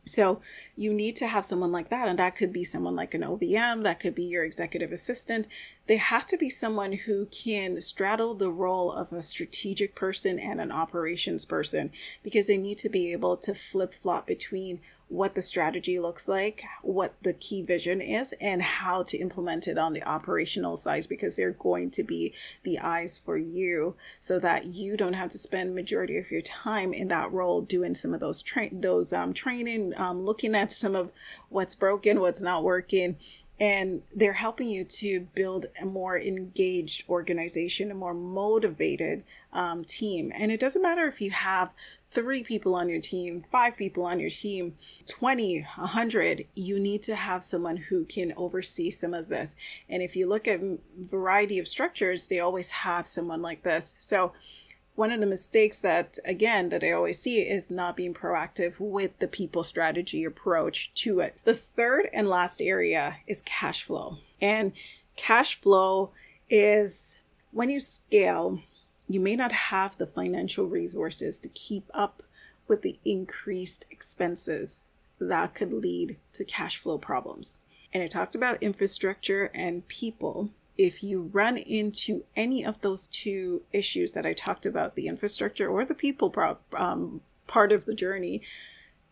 So 0.06 0.40
you 0.76 0.92
need 0.92 1.16
to 1.16 1.28
have 1.28 1.44
someone 1.44 1.72
like 1.72 1.88
that. 1.88 2.08
And 2.08 2.18
that 2.18 2.36
could 2.36 2.52
be 2.52 2.64
someone 2.64 2.94
like 2.94 3.14
an 3.14 3.22
OBM, 3.22 3.82
that 3.84 4.00
could 4.00 4.14
be 4.14 4.24
your 4.24 4.44
executive 4.44 4.92
assistant. 4.92 5.48
They 5.86 5.96
have 5.96 6.26
to 6.28 6.36
be 6.36 6.50
someone 6.50 6.92
who 6.92 7.26
can 7.26 7.80
straddle 7.80 8.34
the 8.34 8.50
role 8.50 8.92
of 8.92 9.12
a 9.12 9.22
strategic 9.22 9.94
person 9.94 10.38
and 10.38 10.60
an 10.60 10.72
operations 10.72 11.44
person 11.44 11.90
because 12.22 12.46
they 12.46 12.56
need 12.56 12.78
to 12.78 12.88
be 12.88 13.12
able 13.12 13.36
to 13.38 13.54
flip 13.54 13.92
flop 13.94 14.26
between 14.26 14.80
what 15.08 15.34
the 15.34 15.42
strategy 15.42 15.98
looks 15.98 16.28
like, 16.28 16.64
what 16.82 17.14
the 17.22 17.32
key 17.32 17.62
vision 17.62 18.00
is, 18.00 18.34
and 18.40 18.62
how 18.62 19.02
to 19.02 19.18
implement 19.18 19.68
it 19.68 19.78
on 19.78 19.92
the 19.92 20.02
operational 20.02 20.76
side 20.76 21.06
because 21.08 21.36
they're 21.36 21.52
going 21.52 21.90
to 21.90 22.02
be 22.02 22.32
the 22.62 22.78
eyes 22.78 23.18
for 23.18 23.36
you 23.36 23.94
so 24.18 24.38
that 24.38 24.66
you 24.66 24.96
don't 24.96 25.12
have 25.12 25.30
to 25.30 25.38
spend 25.38 25.74
majority 25.74 26.16
of 26.16 26.30
your 26.30 26.40
time 26.40 26.92
in 26.92 27.08
that 27.08 27.30
role 27.32 27.60
doing 27.60 27.94
some 27.94 28.14
of 28.14 28.20
those 28.20 28.42
train 28.42 28.80
those 28.80 29.12
um, 29.12 29.32
training, 29.32 29.92
um, 29.96 30.24
looking 30.24 30.54
at 30.54 30.72
some 30.72 30.94
of 30.94 31.10
what's 31.48 31.74
broken, 31.74 32.20
what's 32.20 32.42
not 32.42 32.64
working, 32.64 33.16
and 33.60 34.02
they're 34.14 34.32
helping 34.32 34.68
you 34.68 34.84
to 34.84 35.20
build 35.34 35.66
a 35.80 35.84
more 35.84 36.18
engaged 36.18 37.04
organization, 37.08 37.90
a 37.90 37.94
more 37.94 38.14
motivated 38.14 39.22
um, 39.52 39.84
team. 39.84 40.32
And 40.34 40.50
it 40.50 40.58
doesn't 40.58 40.82
matter 40.82 41.06
if 41.06 41.20
you 41.20 41.30
have 41.30 41.72
three 42.14 42.44
people 42.44 42.74
on 42.74 42.88
your 42.88 43.00
team, 43.00 43.44
five 43.50 43.76
people 43.76 44.04
on 44.04 44.20
your 44.20 44.30
team, 44.30 44.76
20, 45.08 45.66
100, 45.76 46.46
you 46.54 46.78
need 46.78 47.02
to 47.02 47.16
have 47.16 47.42
someone 47.42 47.76
who 47.76 48.04
can 48.04 48.32
oversee 48.36 48.90
some 48.90 49.12
of 49.12 49.28
this. 49.28 49.56
And 49.88 50.02
if 50.02 50.14
you 50.14 50.28
look 50.28 50.46
at 50.46 50.60
variety 50.96 51.58
of 51.58 51.68
structures, 51.68 52.28
they 52.28 52.38
always 52.38 52.70
have 52.70 53.08
someone 53.08 53.42
like 53.42 53.64
this. 53.64 53.96
So 53.98 54.32
one 54.94 55.10
of 55.10 55.18
the 55.18 55.26
mistakes 55.26 55.82
that 55.82 56.18
again 56.24 56.68
that 56.68 56.84
I 56.84 56.92
always 56.92 57.20
see 57.20 57.40
is 57.40 57.70
not 57.70 57.96
being 57.96 58.14
proactive 58.14 58.78
with 58.78 59.18
the 59.18 59.26
people 59.26 59.64
strategy 59.64 60.22
approach 60.22 60.94
to 60.94 61.18
it. 61.18 61.36
The 61.42 61.54
third 61.54 62.08
and 62.12 62.28
last 62.28 62.62
area 62.62 63.16
is 63.26 63.42
cash 63.42 63.82
flow. 63.82 64.18
And 64.40 64.72
cash 65.16 65.60
flow 65.60 66.12
is 66.48 67.18
when 67.50 67.70
you 67.70 67.80
scale, 67.80 68.60
you 69.08 69.20
may 69.20 69.36
not 69.36 69.52
have 69.52 69.96
the 69.96 70.06
financial 70.06 70.66
resources 70.66 71.38
to 71.40 71.48
keep 71.48 71.90
up 71.92 72.22
with 72.66 72.82
the 72.82 72.98
increased 73.04 73.86
expenses 73.90 74.86
that 75.18 75.54
could 75.54 75.72
lead 75.72 76.16
to 76.32 76.44
cash 76.44 76.78
flow 76.78 76.98
problems. 76.98 77.60
And 77.92 78.02
I 78.02 78.06
talked 78.06 78.34
about 78.34 78.62
infrastructure 78.62 79.50
and 79.54 79.86
people. 79.86 80.50
If 80.76 81.02
you 81.04 81.30
run 81.32 81.56
into 81.56 82.24
any 82.34 82.64
of 82.64 82.80
those 82.80 83.06
two 83.06 83.62
issues 83.72 84.12
that 84.12 84.26
I 84.26 84.32
talked 84.32 84.66
about, 84.66 84.96
the 84.96 85.06
infrastructure 85.06 85.68
or 85.68 85.84
the 85.84 85.94
people 85.94 86.30
pro- 86.30 86.58
um, 86.76 87.20
part 87.46 87.70
of 87.70 87.84
the 87.84 87.94
journey, 87.94 88.42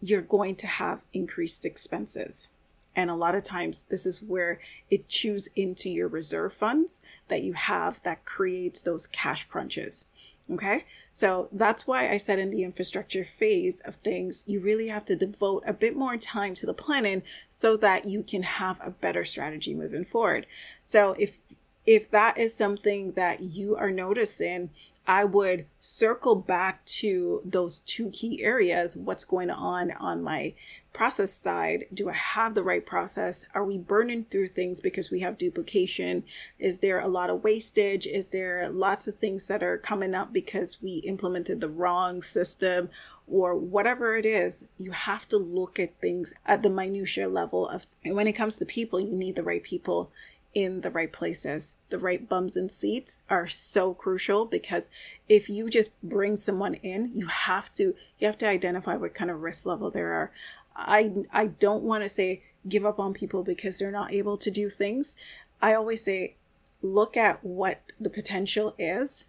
you're 0.01 0.23
going 0.23 0.57
to 0.57 0.67
have 0.67 1.05
increased 1.13 1.65
expenses. 1.65 2.49
And 2.95 3.11
a 3.11 3.15
lot 3.15 3.35
of 3.35 3.43
times, 3.43 3.85
this 3.85 4.05
is 4.05 4.23
where 4.23 4.61
it 4.91 5.09
chews 5.09 5.49
into 5.57 5.89
your 5.89 6.09
reserve 6.09 6.53
funds 6.53 7.01
that 7.29 7.43
you 7.43 7.55
have 7.55 8.03
that 8.03 8.25
creates 8.25 8.83
those 8.83 9.07
cash 9.07 9.45
crunches. 9.45 10.05
Okay. 10.51 10.85
So 11.11 11.49
that's 11.53 11.87
why 11.87 12.11
I 12.11 12.17
said 12.17 12.39
in 12.39 12.51
the 12.51 12.65
infrastructure 12.65 13.25
phase 13.25 13.81
of 13.83 13.97
things, 13.97 14.45
you 14.47 14.61
really 14.61 14.89
have 14.89 15.05
to 15.07 15.17
devote 15.17 15.63
a 15.67 15.73
bit 15.73 15.97
more 15.97 16.17
time 16.17 16.55
to 16.55 16.67
the 16.67 16.75
planning 16.75 17.23
so 17.49 17.77
that 17.79 18.07
you 18.07 18.23
can 18.23 18.43
have 18.43 18.81
a 18.83 18.91
better 18.91 19.25
strategy 19.25 19.75
moving 19.75 20.05
forward. 20.05 20.47
So 20.83 21.15
if 21.19 21.41
if 21.85 22.09
that 22.11 22.39
is 22.39 22.55
something 22.55 23.13
that 23.13 23.41
you 23.41 23.75
are 23.75 23.91
noticing 23.91 24.71
I 25.07 25.25
would 25.25 25.67
circle 25.79 26.37
back 26.37 26.85
to 26.85 27.43
those 27.45 27.81
two 27.81 28.11
key 28.11 28.43
areas. 28.43 28.97
What's 28.97 29.25
going 29.25 29.51
on 29.51 29.91
on 29.93 30.23
my 30.23 30.55
process 30.93 31.33
side? 31.33 31.87
Do 31.93 32.09
I 32.09 32.15
have 32.15 32.55
the 32.55 32.63
right 32.63 32.85
process? 32.85 33.47
Are 33.55 33.65
we 33.65 33.79
burning 33.79 34.25
through 34.25 34.49
things 34.49 34.81
because 34.81 35.11
we 35.11 35.21
have 35.21 35.39
duplication? 35.39 36.23
Is 36.59 36.81
there 36.81 37.01
a 37.01 37.09
lot 37.09 37.31
of 37.31 37.43
wastage? 37.43 38.07
Is 38.07 38.31
there 38.31 38.69
lots 38.69 39.09
of 39.09 39.17
things 39.17 39.49
that 39.49 39.63
are 39.63 39.79
coming 39.79 40.15
up 40.15 40.33
because 40.33 40.81
we 40.81 40.97
implemented 40.99 41.61
the 41.61 41.69
wrong 41.69 42.23
system? 42.23 42.89
Or 43.27 43.57
whatever 43.57 44.17
it 44.17 44.27
is, 44.27 44.69
you 44.77 44.91
have 44.91 45.29
to 45.29 45.39
look 45.39 45.79
at 45.79 45.99
things 46.01 46.35
at 46.45 46.63
the 46.63 46.71
minutia 46.71 47.29
level 47.29 47.69
of 47.69 47.87
and 48.05 48.15
when 48.15 48.27
it 48.27 48.33
comes 48.33 48.59
to 48.59 48.67
people, 48.67 49.01
you 49.01 49.13
need 49.13 49.37
the 49.37 49.43
right 49.43 49.63
people 49.63 50.11
in 50.55 50.83
the 50.83 50.91
right 50.91 51.13
places. 51.13 51.77
The 51.91 51.99
right 51.99 52.29
bums 52.29 52.57
and 52.57 52.71
seats 52.71 53.23
are 53.29 53.49
so 53.49 53.95
crucial 53.95 54.45
because 54.45 54.91
if 55.29 55.49
you 55.49 55.71
just 55.71 56.01
bring 56.03 56.37
someone 56.37 56.75
in, 56.75 57.11
you 57.15 57.27
have 57.27 57.73
to 57.75 57.95
you 58.19 58.27
have 58.27 58.39
to 58.39 58.49
identify 58.49 58.97
what 58.97 59.15
kind 59.15 59.31
of 59.31 59.41
risk 59.41 59.67
level 59.67 59.91
there 59.91 60.13
are. 60.13 60.33
I 60.77 61.25
I 61.33 61.47
don't 61.47 61.83
want 61.83 62.03
to 62.03 62.09
say 62.09 62.43
give 62.69 62.85
up 62.85 62.99
on 63.01 63.15
people 63.15 63.43
because 63.43 63.79
they're 63.79 63.91
not 63.91 64.13
able 64.13 64.37
to 64.39 64.51
do 64.51 64.71
things. 64.71 65.17
I 65.61 65.75
always 65.75 66.05
say 66.05 66.37
look 66.81 67.17
at 67.17 67.45
what 67.45 67.81
the 68.01 68.11
potential 68.11 68.75
is 68.79 69.27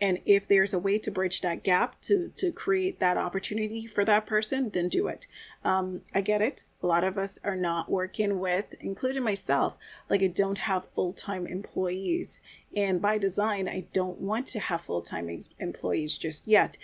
and 0.00 0.18
if 0.26 0.46
there's 0.46 0.74
a 0.74 0.78
way 0.78 0.98
to 0.98 1.10
bridge 1.10 1.40
that 1.40 1.62
gap 1.62 2.00
to 2.02 2.32
to 2.36 2.52
create 2.52 3.00
that 3.00 3.16
opportunity 3.16 3.86
for 3.86 4.04
that 4.04 4.26
person 4.26 4.70
then 4.70 4.88
do 4.88 5.08
it. 5.08 5.26
Um, 5.64 6.02
i 6.14 6.20
get 6.20 6.42
it. 6.42 6.64
A 6.82 6.86
lot 6.86 7.04
of 7.04 7.16
us 7.16 7.38
are 7.44 7.56
not 7.56 7.90
working 7.90 8.38
with 8.40 8.74
including 8.80 9.22
myself 9.22 9.76
like 10.08 10.22
i 10.22 10.26
don't 10.26 10.58
have 10.58 10.88
full-time 10.94 11.46
employees. 11.46 12.40
And 12.74 13.00
by 13.00 13.18
design 13.18 13.68
i 13.68 13.86
don't 13.92 14.20
want 14.20 14.46
to 14.48 14.60
have 14.60 14.82
full-time 14.82 15.28
ex- 15.30 15.50
employees 15.58 16.18
just 16.18 16.46
yet. 16.46 16.76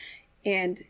And 0.45 0.83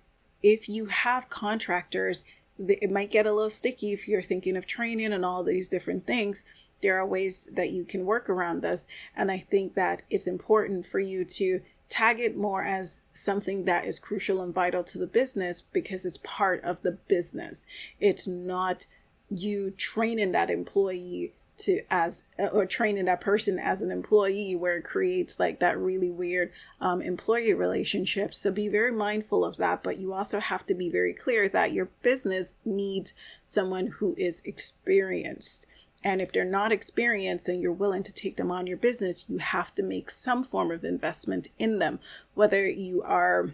if 0.42 0.68
you 0.68 0.86
have 0.86 1.30
contractors 1.30 2.24
it 2.58 2.90
might 2.90 3.10
get 3.10 3.26
a 3.26 3.32
little 3.32 3.50
sticky 3.50 3.92
if 3.92 4.06
you're 4.06 4.22
thinking 4.22 4.56
of 4.56 4.66
training 4.66 5.12
and 5.12 5.24
all 5.24 5.42
these 5.42 5.68
different 5.68 6.06
things. 6.06 6.44
There 6.82 6.98
are 6.98 7.06
ways 7.06 7.48
that 7.52 7.70
you 7.70 7.84
can 7.84 8.04
work 8.04 8.28
around 8.28 8.60
this. 8.60 8.86
And 9.16 9.30
i 9.30 9.38
think 9.38 9.74
that 9.74 10.02
it's 10.10 10.26
important 10.26 10.86
for 10.86 11.00
you 11.00 11.24
to 11.24 11.60
tag 11.92 12.18
it 12.18 12.38
more 12.38 12.64
as 12.64 13.10
something 13.12 13.66
that 13.66 13.84
is 13.84 13.98
crucial 13.98 14.40
and 14.40 14.54
vital 14.54 14.82
to 14.82 14.96
the 14.96 15.06
business 15.06 15.60
because 15.60 16.06
it's 16.06 16.18
part 16.24 16.64
of 16.64 16.80
the 16.80 16.92
business. 16.92 17.66
It's 18.00 18.26
not 18.26 18.86
you 19.28 19.72
training 19.72 20.32
that 20.32 20.50
employee 20.50 21.34
to 21.58 21.82
as 21.90 22.24
or 22.38 22.64
training 22.64 23.04
that 23.04 23.20
person 23.20 23.58
as 23.58 23.82
an 23.82 23.90
employee 23.90 24.56
where 24.56 24.78
it 24.78 24.84
creates 24.84 25.38
like 25.38 25.60
that 25.60 25.78
really 25.78 26.10
weird 26.10 26.50
um, 26.80 27.02
employee 27.02 27.52
relationship 27.52 28.32
so 28.32 28.50
be 28.50 28.68
very 28.68 28.90
mindful 28.90 29.44
of 29.44 29.58
that 29.58 29.82
but 29.82 29.98
you 29.98 30.14
also 30.14 30.40
have 30.40 30.64
to 30.66 30.74
be 30.74 30.90
very 30.90 31.12
clear 31.12 31.48
that 31.50 31.72
your 31.72 31.90
business 32.02 32.54
needs 32.64 33.12
someone 33.44 33.86
who 33.98 34.14
is 34.16 34.40
experienced 34.46 35.66
and 36.04 36.20
if 36.20 36.32
they're 36.32 36.44
not 36.44 36.72
experienced 36.72 37.48
and 37.48 37.62
you're 37.62 37.72
willing 37.72 38.02
to 38.02 38.12
take 38.12 38.36
them 38.36 38.50
on 38.50 38.66
your 38.66 38.76
business, 38.76 39.26
you 39.28 39.38
have 39.38 39.74
to 39.76 39.82
make 39.82 40.10
some 40.10 40.42
form 40.42 40.70
of 40.70 40.84
investment 40.84 41.48
in 41.58 41.78
them, 41.78 42.00
whether 42.34 42.66
you 42.66 43.02
are 43.02 43.50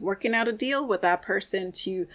working 0.00 0.34
out 0.34 0.48
a 0.48 0.52
deal 0.52 0.86
with 0.86 1.02
that 1.02 1.22
person 1.22 1.70
to 1.70 2.06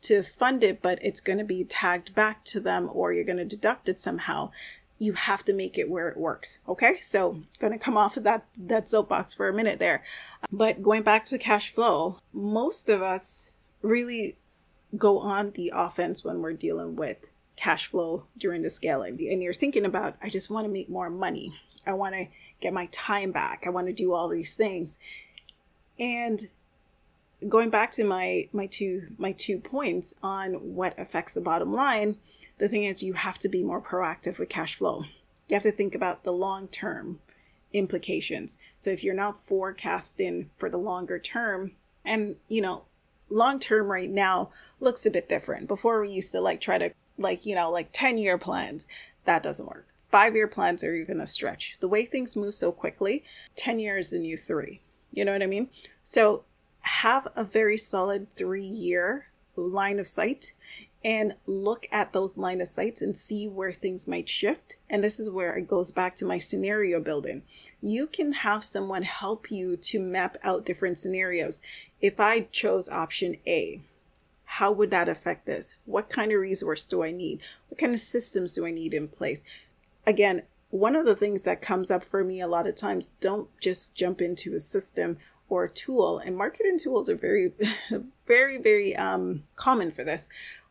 to 0.00 0.22
fund 0.22 0.62
it 0.62 0.80
but 0.80 0.98
it's 1.02 1.20
going 1.20 1.38
to 1.38 1.44
be 1.44 1.64
tagged 1.64 2.14
back 2.14 2.44
to 2.44 2.60
them 2.60 2.88
or 2.92 3.12
you're 3.12 3.24
going 3.24 3.36
to 3.36 3.44
deduct 3.44 3.88
it 3.88 4.00
somehow 4.00 4.50
you 4.98 5.12
have 5.12 5.44
to 5.44 5.52
make 5.52 5.76
it 5.76 5.90
where 5.90 6.08
it 6.08 6.16
works 6.16 6.58
okay? 6.68 6.98
So 7.00 7.42
going 7.60 7.72
to 7.72 7.78
come 7.78 7.96
off 7.96 8.16
of 8.16 8.24
that 8.24 8.46
that 8.56 8.88
soapbox 8.88 9.34
for 9.34 9.48
a 9.48 9.52
minute 9.52 9.78
there. 9.78 10.02
But 10.50 10.82
going 10.82 11.02
back 11.02 11.24
to 11.26 11.38
cash 11.38 11.70
flow 11.70 12.18
most 12.32 12.88
of 12.88 13.02
us 13.02 13.50
really 13.82 14.36
go 14.96 15.18
on 15.20 15.52
the 15.52 15.72
offense 15.74 16.24
when 16.24 16.40
we're 16.40 16.54
dealing 16.54 16.96
with 16.96 17.28
cash 17.58 17.86
flow 17.86 18.24
during 18.38 18.62
the 18.62 18.70
scaling 18.70 19.18
and 19.30 19.42
you're 19.42 19.52
thinking 19.52 19.84
about 19.84 20.14
i 20.22 20.30
just 20.30 20.48
want 20.48 20.64
to 20.64 20.72
make 20.72 20.88
more 20.88 21.10
money. 21.10 21.52
I 21.88 21.94
want 21.94 22.14
to 22.14 22.26
get 22.60 22.72
my 22.72 22.86
time 22.92 23.32
back. 23.32 23.64
I 23.66 23.70
want 23.70 23.86
to 23.86 23.92
do 23.92 24.12
all 24.12 24.28
these 24.28 24.54
things. 24.54 24.98
And 25.98 26.48
going 27.48 27.70
back 27.70 27.92
to 27.92 28.04
my 28.04 28.48
my 28.52 28.66
two 28.66 29.08
my 29.16 29.32
two 29.32 29.58
points 29.58 30.14
on 30.22 30.52
what 30.74 30.98
affects 30.98 31.34
the 31.34 31.40
bottom 31.40 31.72
line 31.72 32.16
the 32.58 32.68
thing 32.68 32.82
is 32.82 33.04
you 33.04 33.12
have 33.12 33.38
to 33.38 33.48
be 33.48 33.62
more 33.62 33.80
proactive 33.80 34.38
with 34.38 34.48
cash 34.48 34.74
flow. 34.74 35.04
You 35.46 35.54
have 35.54 35.62
to 35.62 35.70
think 35.70 35.94
about 35.94 36.24
the 36.24 36.32
long 36.32 36.66
term 36.66 37.20
implications. 37.72 38.58
So 38.80 38.90
if 38.90 39.04
you're 39.04 39.14
not 39.14 39.40
forecasting 39.40 40.50
for 40.56 40.68
the 40.68 40.78
longer 40.78 41.20
term 41.20 41.72
and 42.04 42.36
you 42.48 42.60
know 42.60 42.82
long 43.30 43.60
term 43.60 43.86
right 43.86 44.10
now 44.10 44.50
looks 44.80 45.06
a 45.06 45.10
bit 45.10 45.28
different. 45.28 45.68
Before 45.68 46.00
we 46.00 46.10
used 46.10 46.32
to 46.32 46.40
like 46.40 46.60
try 46.60 46.78
to 46.78 46.92
like, 47.18 47.44
you 47.44 47.54
know, 47.54 47.70
like 47.70 47.90
10 47.92 48.18
year 48.18 48.38
plans. 48.38 48.86
That 49.24 49.42
doesn't 49.42 49.66
work. 49.66 49.86
Five 50.10 50.34
year 50.34 50.48
plans 50.48 50.82
are 50.82 50.94
even 50.94 51.20
a 51.20 51.26
stretch. 51.26 51.76
The 51.80 51.88
way 51.88 52.04
things 52.04 52.36
move 52.36 52.54
so 52.54 52.72
quickly, 52.72 53.24
10 53.56 53.78
years 53.78 54.12
in 54.12 54.24
you 54.24 54.36
three. 54.36 54.80
You 55.12 55.24
know 55.24 55.32
what 55.32 55.42
I 55.42 55.46
mean? 55.46 55.68
So 56.02 56.44
have 56.80 57.28
a 57.36 57.44
very 57.44 57.76
solid 57.76 58.32
three 58.32 58.64
year 58.64 59.26
line 59.56 59.98
of 59.98 60.06
sight 60.06 60.52
and 61.04 61.34
look 61.46 61.86
at 61.92 62.12
those 62.12 62.36
line 62.36 62.60
of 62.60 62.68
sights 62.68 63.00
and 63.00 63.16
see 63.16 63.46
where 63.46 63.72
things 63.72 64.08
might 64.08 64.28
shift. 64.28 64.76
And 64.90 65.02
this 65.02 65.20
is 65.20 65.30
where 65.30 65.54
it 65.56 65.68
goes 65.68 65.90
back 65.90 66.16
to 66.16 66.24
my 66.24 66.38
scenario 66.38 67.00
building. 67.00 67.42
You 67.80 68.06
can 68.06 68.32
have 68.32 68.64
someone 68.64 69.02
help 69.02 69.50
you 69.50 69.76
to 69.76 70.00
map 70.00 70.36
out 70.42 70.64
different 70.64 70.98
scenarios. 70.98 71.62
If 72.00 72.18
I 72.18 72.40
chose 72.40 72.88
option 72.88 73.36
A, 73.46 73.80
how 74.52 74.72
would 74.72 74.90
that 74.90 75.08
affect 75.08 75.46
this? 75.46 75.76
What 75.84 76.08
kind 76.08 76.32
of 76.32 76.40
resource 76.40 76.86
do 76.86 77.02
I 77.02 77.10
need? 77.10 77.40
What 77.68 77.78
kind 77.78 77.92
of 77.92 78.00
systems 78.00 78.54
do 78.54 78.64
I 78.64 78.70
need 78.70 78.94
in 78.94 79.08
place? 79.08 79.44
Again, 80.06 80.42
one 80.70 80.96
of 80.96 81.06
the 81.06 81.16
things 81.16 81.42
that 81.42 81.62
comes 81.62 81.90
up 81.90 82.02
for 82.02 82.24
me 82.24 82.40
a 82.40 82.46
lot 82.46 82.66
of 82.66 82.74
times 82.74 83.12
don't 83.20 83.48
just 83.60 83.94
jump 83.94 84.20
into 84.22 84.54
a 84.54 84.60
system 84.60 85.18
or 85.50 85.64
a 85.64 85.70
tool 85.70 86.18
and 86.18 86.36
marketing 86.36 86.78
tools 86.78 87.08
are 87.08 87.16
very 87.16 87.52
very 88.26 88.58
very 88.58 88.94
um, 88.94 89.44
common 89.56 89.90
for 89.90 90.04
this 90.04 90.28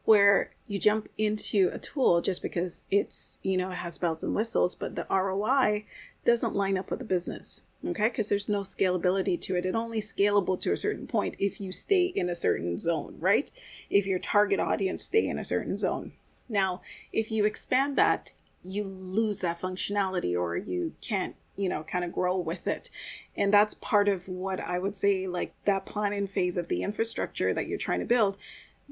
where 0.08 0.52
you 0.68 0.80
jump 0.80 1.10
into 1.18 1.70
a 1.74 1.80
tool 1.80 2.22
just 2.22 2.42
because 2.42 2.84
it's, 2.90 3.40
you 3.44 3.58
know, 3.58 3.72
it 3.72 3.76
has 3.76 3.98
bells 3.98 4.24
and 4.24 4.34
whistles, 4.34 4.74
but 4.74 4.96
the 4.96 5.06
ROI 5.10 5.84
doesn't 6.28 6.56
line 6.56 6.78
up 6.78 6.92
with 6.92 7.00
the 7.00 7.06
business. 7.06 7.62
Okay, 7.86 8.10
because 8.10 8.30
there's 8.30 8.50
no 8.50 8.62
scalability 8.62 9.40
to 9.42 9.56
it. 9.56 9.66
It 9.66 9.76
only 9.76 10.00
scalable 10.00 10.60
to 10.62 10.74
a 10.74 10.78
certain 10.78 11.08
point 11.08 11.36
if 11.40 11.62
you 11.62 11.72
stay 11.72 12.06
in 12.08 12.30
a 12.30 12.36
certain 12.36 12.78
zone, 12.78 13.16
right? 13.20 13.50
If 13.90 14.06
your 14.06 14.20
target 14.20 14.60
audience 14.60 15.04
stay 15.06 15.28
in 15.28 15.40
a 15.40 15.46
certain 15.46 15.78
zone. 15.78 16.14
Now, 16.50 16.82
if 17.14 17.32
you 17.32 17.46
expand 17.46 17.98
that, 17.98 18.32
you 18.62 18.84
lose 18.84 19.42
that 19.42 19.62
functionality 19.62 20.38
or 20.38 20.58
you 20.58 20.94
can't, 21.02 21.36
you 21.56 21.70
know, 21.70 21.84
kind 21.84 22.04
of 22.04 22.12
grow 22.12 22.38
with 22.38 22.68
it. 22.68 22.90
And 23.36 23.54
that's 23.54 23.76
part 23.76 24.10
of 24.10 24.28
what 24.28 24.60
I 24.60 24.80
would 24.80 24.96
say, 24.96 25.28
like 25.28 25.54
that 25.66 25.86
planning 25.86 26.28
phase 26.28 26.58
of 26.58 26.68
the 26.68 26.84
infrastructure 26.84 27.54
that 27.54 27.68
you're 27.68 27.78
trying 27.78 28.00
to 28.00 28.06
build 28.06 28.38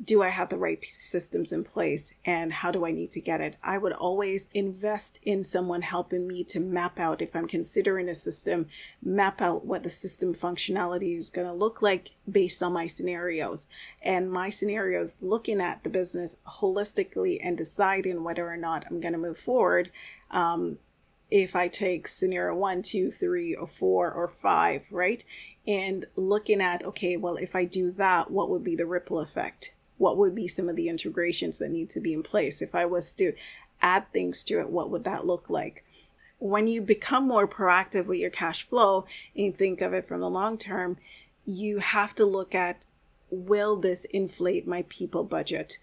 do 0.04 0.22
I 0.22 0.30
have 0.30 0.50
the 0.50 0.58
right 0.58 0.84
systems 0.84 1.54
in 1.54 1.64
place 1.64 2.14
and 2.26 2.52
how 2.52 2.70
do 2.70 2.86
I 2.86 2.92
need 2.92 3.12
to 3.12 3.22
get 3.22 3.40
it? 3.40 3.56
I 3.64 3.78
would 3.78 3.94
always 3.94 4.50
invest 4.54 5.20
in 5.24 5.44
someone 5.44 5.84
helping 5.84 6.28
me 6.28 6.44
to 6.46 6.60
map 6.60 7.00
out, 7.00 7.22
if 7.22 7.34
I'm 7.34 7.48
considering 7.48 8.10
a 8.10 8.16
system, 8.16 8.68
map 9.02 9.42
out 9.42 9.66
what 9.66 9.84
the 9.84 9.90
system 9.90 10.34
functionality 10.34 11.18
is 11.18 11.30
going 11.30 11.48
to 11.48 11.54
look 11.54 11.82
like 11.82 12.12
based 12.30 12.62
on 12.62 12.74
my 12.74 12.88
scenarios. 12.88 13.70
And 14.02 14.30
my 14.30 14.50
scenarios 14.50 15.22
looking 15.22 15.62
at 15.62 15.84
the 15.84 15.90
business 15.90 16.38
holistically 16.46 17.40
and 17.42 17.58
deciding 17.58 18.24
whether 18.24 18.48
or 18.48 18.58
not 18.58 18.86
I'm 18.90 19.00
going 19.00 19.14
to 19.14 19.20
move 19.20 19.38
forward. 19.38 19.92
Um, 20.30 20.78
if 21.32 21.56
I 21.56 21.70
take 21.70 22.08
scenario 22.08 22.56
one, 22.56 22.82
two, 22.82 23.10
three, 23.12 23.56
or 23.56 23.66
four, 23.66 24.12
or 24.12 24.28
five, 24.28 24.88
right? 24.92 25.24
And 25.66 26.06
looking 26.16 26.62
at, 26.62 26.84
okay, 26.84 27.18
well, 27.18 27.38
if 27.38 27.56
I 27.56 27.66
do 27.66 27.92
that, 27.92 28.30
what 28.30 28.50
would 28.50 28.64
be 28.64 28.76
the 28.76 28.86
ripple 28.86 29.20
effect? 29.20 29.72
What 29.98 30.18
would 30.18 30.36
be 30.36 30.48
some 30.48 30.70
of 30.70 30.76
the 30.76 30.90
integrations 30.90 31.60
that 31.60 31.72
need 31.72 31.90
to 31.92 32.00
be 32.00 32.14
in 32.14 32.24
place? 32.24 32.62
If 32.62 32.76
I 32.76 32.86
was 32.86 33.14
to 33.16 33.34
add 33.82 34.12
things 34.12 34.44
to 34.46 34.60
it, 34.60 34.70
what 34.70 34.90
would 34.90 35.04
that 35.04 35.26
look 35.26 35.50
like? 35.50 35.84
When 36.38 36.68
you 36.68 36.82
become 36.82 37.28
more 37.28 37.48
proactive 37.48 38.06
with 38.06 38.20
your 38.20 38.30
cash 38.30 38.68
flow 38.68 39.06
and 39.36 39.56
think 39.56 39.82
of 39.82 39.94
it 39.94 40.06
from 40.06 40.20
the 40.20 40.30
long 40.30 40.58
term, 40.58 40.98
you 41.46 41.80
have 41.80 42.14
to 42.16 42.26
look 42.26 42.54
at 42.54 42.86
will 43.30 43.76
this 43.76 44.06
inflate 44.06 44.68
my 44.68 44.86
people 44.90 45.24
budget? 45.24 45.80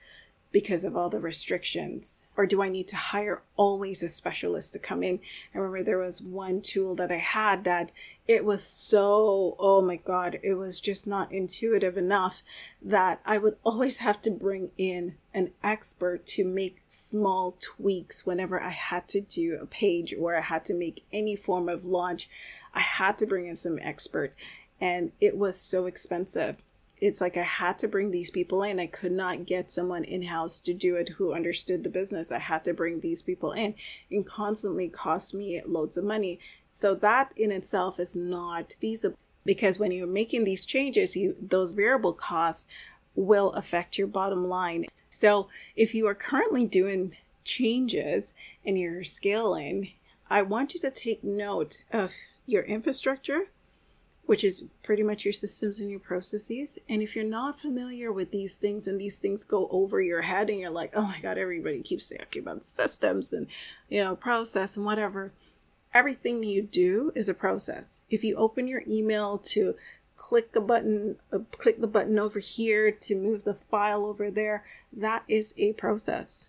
because 0.52 0.84
of 0.84 0.96
all 0.96 1.08
the 1.08 1.18
restrictions? 1.18 2.24
Or 2.36 2.46
do 2.46 2.62
I 2.62 2.68
need 2.68 2.86
to 2.88 2.96
hire 2.96 3.42
always 3.56 4.02
a 4.02 4.08
specialist 4.08 4.74
to 4.74 4.78
come 4.78 5.02
in? 5.02 5.18
I 5.54 5.58
remember 5.58 5.82
there 5.82 5.98
was 5.98 6.22
one 6.22 6.60
tool 6.60 6.94
that 6.96 7.10
I 7.10 7.16
had 7.16 7.64
that 7.64 7.90
it 8.28 8.44
was 8.44 8.62
so, 8.62 9.56
oh 9.58 9.82
my 9.82 9.96
God, 9.96 10.38
it 10.42 10.54
was 10.54 10.78
just 10.78 11.06
not 11.06 11.32
intuitive 11.32 11.96
enough 11.96 12.42
that 12.80 13.20
I 13.26 13.38
would 13.38 13.56
always 13.64 13.98
have 13.98 14.22
to 14.22 14.30
bring 14.30 14.70
in 14.78 15.16
an 15.34 15.52
expert 15.62 16.26
to 16.26 16.44
make 16.44 16.82
small 16.86 17.56
tweaks 17.60 18.24
whenever 18.24 18.60
I 18.60 18.70
had 18.70 19.08
to 19.08 19.20
do 19.20 19.58
a 19.60 19.66
page 19.66 20.14
or 20.18 20.36
I 20.36 20.42
had 20.42 20.64
to 20.66 20.74
make 20.74 21.04
any 21.12 21.34
form 21.34 21.68
of 21.68 21.84
launch. 21.84 22.28
I 22.72 22.80
had 22.80 23.18
to 23.18 23.26
bring 23.26 23.46
in 23.46 23.56
some 23.56 23.78
expert 23.82 24.34
and 24.80 25.12
it 25.20 25.36
was 25.36 25.60
so 25.60 25.86
expensive 25.86 26.56
it's 27.02 27.20
like 27.20 27.36
I 27.36 27.42
had 27.42 27.80
to 27.80 27.88
bring 27.88 28.12
these 28.12 28.30
people 28.30 28.62
in. 28.62 28.78
I 28.78 28.86
could 28.86 29.10
not 29.10 29.44
get 29.44 29.72
someone 29.72 30.04
in 30.04 30.22
house 30.22 30.60
to 30.60 30.72
do 30.72 30.94
it 30.94 31.08
who 31.08 31.34
understood 31.34 31.82
the 31.82 31.90
business. 31.90 32.30
I 32.30 32.38
had 32.38 32.62
to 32.62 32.72
bring 32.72 33.00
these 33.00 33.22
people 33.22 33.50
in 33.50 33.74
and 34.08 34.24
constantly 34.24 34.88
cost 34.88 35.34
me 35.34 35.60
loads 35.66 35.96
of 35.96 36.04
money. 36.04 36.38
So 36.70 36.94
that 36.94 37.32
in 37.36 37.50
itself 37.50 37.98
is 37.98 38.14
not 38.14 38.76
feasible 38.78 39.18
because 39.44 39.80
when 39.80 39.90
you're 39.90 40.06
making 40.06 40.44
these 40.44 40.64
changes, 40.64 41.16
you 41.16 41.34
those 41.42 41.72
variable 41.72 42.12
costs 42.12 42.68
will 43.16 43.50
affect 43.50 43.98
your 43.98 44.06
bottom 44.06 44.48
line. 44.48 44.86
So 45.10 45.48
if 45.74 45.96
you 45.96 46.06
are 46.06 46.14
currently 46.14 46.66
doing 46.66 47.16
changes 47.42 48.32
and 48.64 48.78
you're 48.78 49.02
scaling, 49.02 49.90
I 50.30 50.42
want 50.42 50.72
you 50.72 50.78
to 50.78 50.90
take 50.92 51.24
note 51.24 51.82
of 51.92 52.12
your 52.46 52.62
infrastructure 52.62 53.48
which 54.32 54.44
is 54.44 54.64
pretty 54.82 55.02
much 55.02 55.26
your 55.26 55.32
systems 55.34 55.78
and 55.78 55.90
your 55.90 56.00
processes. 56.00 56.78
And 56.88 57.02
if 57.02 57.14
you're 57.14 57.22
not 57.22 57.60
familiar 57.60 58.10
with 58.10 58.30
these 58.30 58.56
things 58.56 58.86
and 58.86 58.98
these 58.98 59.18
things 59.18 59.44
go 59.44 59.68
over 59.70 60.00
your 60.00 60.22
head 60.22 60.48
and 60.48 60.58
you're 60.58 60.70
like, 60.70 60.92
oh 60.94 61.02
my 61.02 61.20
God, 61.20 61.36
everybody 61.36 61.82
keeps 61.82 62.08
talking 62.08 62.40
about 62.40 62.64
systems 62.64 63.34
and, 63.34 63.46
you 63.90 64.02
know, 64.02 64.16
process 64.16 64.74
and 64.74 64.86
whatever, 64.86 65.34
everything 65.92 66.42
you 66.42 66.62
do 66.62 67.12
is 67.14 67.28
a 67.28 67.34
process. 67.34 68.00
If 68.08 68.24
you 68.24 68.36
open 68.36 68.66
your 68.66 68.82
email 68.88 69.36
to 69.36 69.74
click 70.16 70.56
a 70.56 70.62
button, 70.62 71.16
uh, 71.30 71.40
click 71.58 71.82
the 71.82 71.86
button 71.86 72.18
over 72.18 72.38
here 72.38 72.90
to 72.90 73.14
move 73.14 73.44
the 73.44 73.52
file 73.52 74.06
over 74.06 74.30
there, 74.30 74.64
that 74.94 75.24
is 75.28 75.52
a 75.58 75.74
process. 75.74 76.48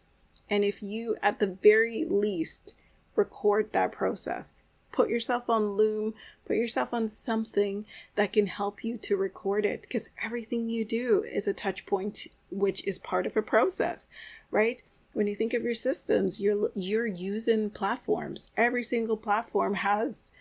And 0.49 0.63
if 0.63 0.81
you, 0.81 1.17
at 1.21 1.39
the 1.39 1.57
very 1.61 2.05
least, 2.09 2.77
record 3.17 3.73
that 3.73 3.91
process, 3.91 4.63
put 4.93 5.10
yourself 5.10 5.49
on 5.49 5.71
Loom, 5.71 6.13
put 6.45 6.56
yourself 6.56 6.93
on 6.93 7.10
something 7.10 7.86
that 8.15 8.32
can 8.32 8.47
help 8.47 8.84
you 8.84 8.97
to 8.99 9.17
record 9.17 9.65
it 9.65 9.82
because 9.82 10.10
everything 10.23 10.69
you 10.69 10.86
do 10.86 11.25
is 11.29 11.47
a 11.47 11.53
touch 11.53 11.86
point 11.86 12.27
which 12.49 12.86
is 12.86 12.99
part 12.99 13.25
of 13.25 13.36
a 13.36 13.41
process, 13.41 14.08
right? 14.51 14.82
When 15.12 15.27
you 15.27 15.36
think 15.36 15.53
of 15.53 15.63
your 15.63 15.75
systems, 15.75 16.39
you're 16.39 16.69
you're 16.75 17.06
using 17.06 17.69
platforms. 17.69 18.51
Every 18.56 18.84
single 18.84 19.17
platform 19.17 19.75
has 19.75 20.32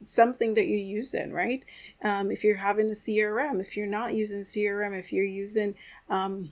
something 0.00 0.54
that 0.54 0.66
you 0.66 0.78
use 0.78 1.14
in, 1.14 1.32
right? 1.32 1.64
Um, 2.02 2.30
if 2.30 2.44
you're 2.44 2.56
having 2.56 2.88
a 2.88 2.92
CRM, 2.92 3.60
if 3.60 3.76
you're 3.76 3.86
not 3.86 4.14
using 4.14 4.40
CRM, 4.40 4.98
if 4.98 5.12
you're 5.12 5.24
using 5.24 5.74
um, 6.08 6.50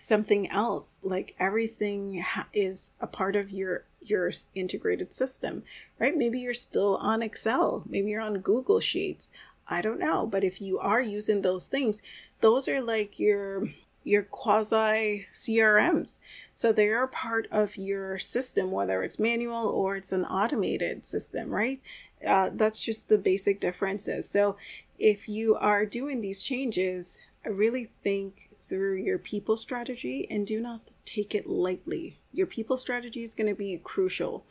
something 0.00 0.50
else 0.50 1.00
like 1.02 1.34
everything 1.38 2.20
ha- 2.20 2.48
is 2.52 2.92
a 3.00 3.06
part 3.06 3.36
of 3.36 3.50
your 3.50 3.84
your 4.04 4.30
integrated 4.54 5.12
system 5.12 5.62
right? 5.98 6.16
Maybe 6.16 6.40
you're 6.40 6.52
still 6.52 6.96
on 6.96 7.22
excel. 7.22 7.84
Maybe 7.88 8.10
you're 8.10 8.20
on 8.20 8.38
google 8.40 8.80
sheets. 8.80 9.30
I 9.68 9.80
don't 9.80 10.00
know. 10.00 10.26
But 10.26 10.42
if 10.42 10.60
you 10.60 10.78
are 10.78 11.00
using 11.00 11.42
those 11.42 11.68
things 11.68 12.02
those 12.40 12.68
are 12.68 12.82
like 12.82 13.20
your 13.20 13.68
your 14.04 14.24
quasi 14.24 15.26
crms 15.32 16.18
so 16.52 16.72
they 16.72 16.88
are 16.88 17.06
part 17.06 17.46
of 17.52 17.76
your 17.76 18.18
system 18.18 18.72
whether 18.72 19.04
it's 19.04 19.20
manual 19.20 19.68
or 19.68 19.94
it's 19.94 20.10
an 20.10 20.24
automated 20.24 21.04
system 21.04 21.50
right? 21.50 21.80
Uh, 22.26 22.50
that's 22.52 22.80
just 22.80 23.08
the 23.08 23.18
basic 23.18 23.60
differences. 23.60 24.28
So 24.28 24.56
if 24.98 25.28
you 25.28 25.56
are 25.56 25.84
doing 25.86 26.20
these 26.20 26.42
changes 26.42 27.18
i 27.44 27.48
really 27.48 27.90
think 28.02 28.50
through 28.68 28.94
your 28.94 29.18
people 29.18 29.56
strategy 29.56 30.26
and 30.30 30.46
do 30.46 30.60
not 30.60 30.80
take 31.14 31.34
it 31.34 31.46
lightly. 31.46 32.18
Your 32.32 32.46
people 32.46 32.76
strategy 32.76 33.22
is 33.22 33.34
going 33.34 33.48
to 33.48 33.54
be 33.54 33.78
crucial 33.82 34.44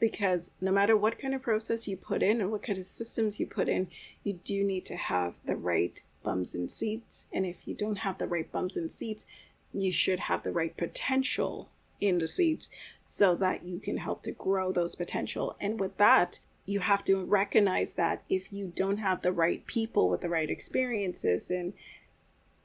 because 0.00 0.50
no 0.60 0.72
matter 0.72 0.96
what 0.96 1.18
kind 1.18 1.34
of 1.34 1.42
process 1.42 1.86
you 1.86 1.96
put 1.96 2.22
in 2.22 2.40
and 2.40 2.50
what 2.50 2.62
kind 2.62 2.78
of 2.78 2.84
systems 2.84 3.38
you 3.38 3.46
put 3.46 3.68
in, 3.68 3.88
you 4.24 4.40
do 4.44 4.64
need 4.64 4.84
to 4.86 4.96
have 4.96 5.40
the 5.44 5.56
right 5.56 6.02
bums 6.22 6.54
and 6.54 6.70
seats. 6.70 7.26
And 7.32 7.46
if 7.46 7.66
you 7.66 7.74
don't 7.74 7.98
have 7.98 8.18
the 8.18 8.26
right 8.26 8.50
bums 8.50 8.76
and 8.76 8.90
seats, 8.90 9.26
you 9.72 9.92
should 9.92 10.20
have 10.20 10.42
the 10.42 10.52
right 10.52 10.76
potential 10.76 11.68
in 12.00 12.18
the 12.18 12.28
seats 12.28 12.68
so 13.04 13.36
that 13.36 13.62
you 13.62 13.78
can 13.78 13.98
help 13.98 14.22
to 14.24 14.32
grow 14.32 14.72
those 14.72 14.96
potential. 14.96 15.56
And 15.60 15.78
with 15.78 15.96
that, 15.98 16.40
you 16.66 16.80
have 16.80 17.04
to 17.04 17.24
recognize 17.24 17.94
that 17.94 18.22
if 18.28 18.52
you 18.52 18.72
don't 18.74 18.98
have 18.98 19.22
the 19.22 19.32
right 19.32 19.64
people 19.66 20.08
with 20.08 20.20
the 20.20 20.28
right 20.28 20.50
experiences 20.50 21.50
and 21.50 21.72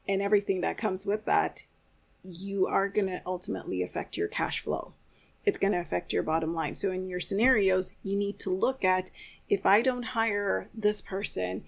and 0.10 0.22
everything 0.22 0.62
that 0.62 0.78
comes 0.78 1.06
with 1.06 1.26
that, 1.26 1.66
you 2.28 2.68
are 2.68 2.90
going 2.90 3.08
to 3.08 3.22
ultimately 3.26 3.82
affect 3.82 4.18
your 4.18 4.28
cash 4.28 4.60
flow. 4.60 4.94
It's 5.46 5.58
going 5.58 5.72
to 5.74 5.80
affect 5.80 6.12
your 6.12 6.24
bottom 6.24 6.54
line. 6.54 6.76
So, 6.76 6.92
in 6.92 7.08
your 7.08 7.22
scenarios, 7.22 7.96
you 8.04 8.18
need 8.18 8.38
to 8.40 8.50
look 8.50 8.84
at 8.84 9.12
if 9.50 9.66
I 9.66 9.82
don't 9.82 10.04
hire 10.04 10.68
this 10.74 11.02
person 11.02 11.64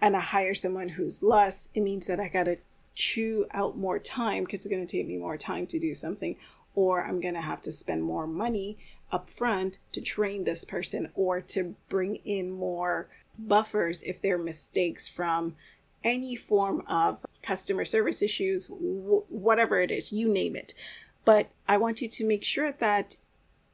and 0.00 0.16
I 0.16 0.20
hire 0.20 0.54
someone 0.54 0.90
who's 0.90 1.22
less, 1.22 1.68
it 1.74 1.82
means 1.82 2.06
that 2.06 2.18
I 2.18 2.28
got 2.28 2.44
to 2.44 2.56
chew 2.94 3.46
out 3.52 3.76
more 3.76 3.98
time 3.98 4.44
because 4.44 4.64
it's 4.64 4.74
going 4.74 4.86
to 4.86 4.96
take 4.96 5.06
me 5.06 5.18
more 5.18 5.36
time 5.36 5.66
to 5.68 5.78
do 5.78 5.94
something, 5.94 6.36
or 6.74 7.04
I'm 7.04 7.20
going 7.20 7.34
to 7.34 7.42
have 7.42 7.60
to 7.62 7.72
spend 7.72 8.02
more 8.02 8.26
money 8.26 8.78
up 9.10 9.28
front 9.28 9.78
to 9.92 10.00
train 10.00 10.44
this 10.44 10.64
person 10.64 11.10
or 11.14 11.40
to 11.42 11.74
bring 11.90 12.16
in 12.24 12.50
more 12.50 13.08
buffers 13.38 14.02
if 14.02 14.20
there 14.20 14.36
are 14.36 14.42
mistakes 14.42 15.08
from 15.08 15.54
any 16.04 16.36
form 16.36 16.82
of 16.88 17.24
customer 17.42 17.84
service 17.84 18.22
issues, 18.22 18.66
w- 18.66 19.24
whatever 19.28 19.80
it 19.80 19.90
is, 19.90 20.12
you 20.12 20.32
name 20.32 20.56
it. 20.56 20.74
But 21.24 21.50
I 21.68 21.76
want 21.76 22.00
you 22.02 22.08
to 22.08 22.26
make 22.26 22.44
sure 22.44 22.72
that 22.72 23.16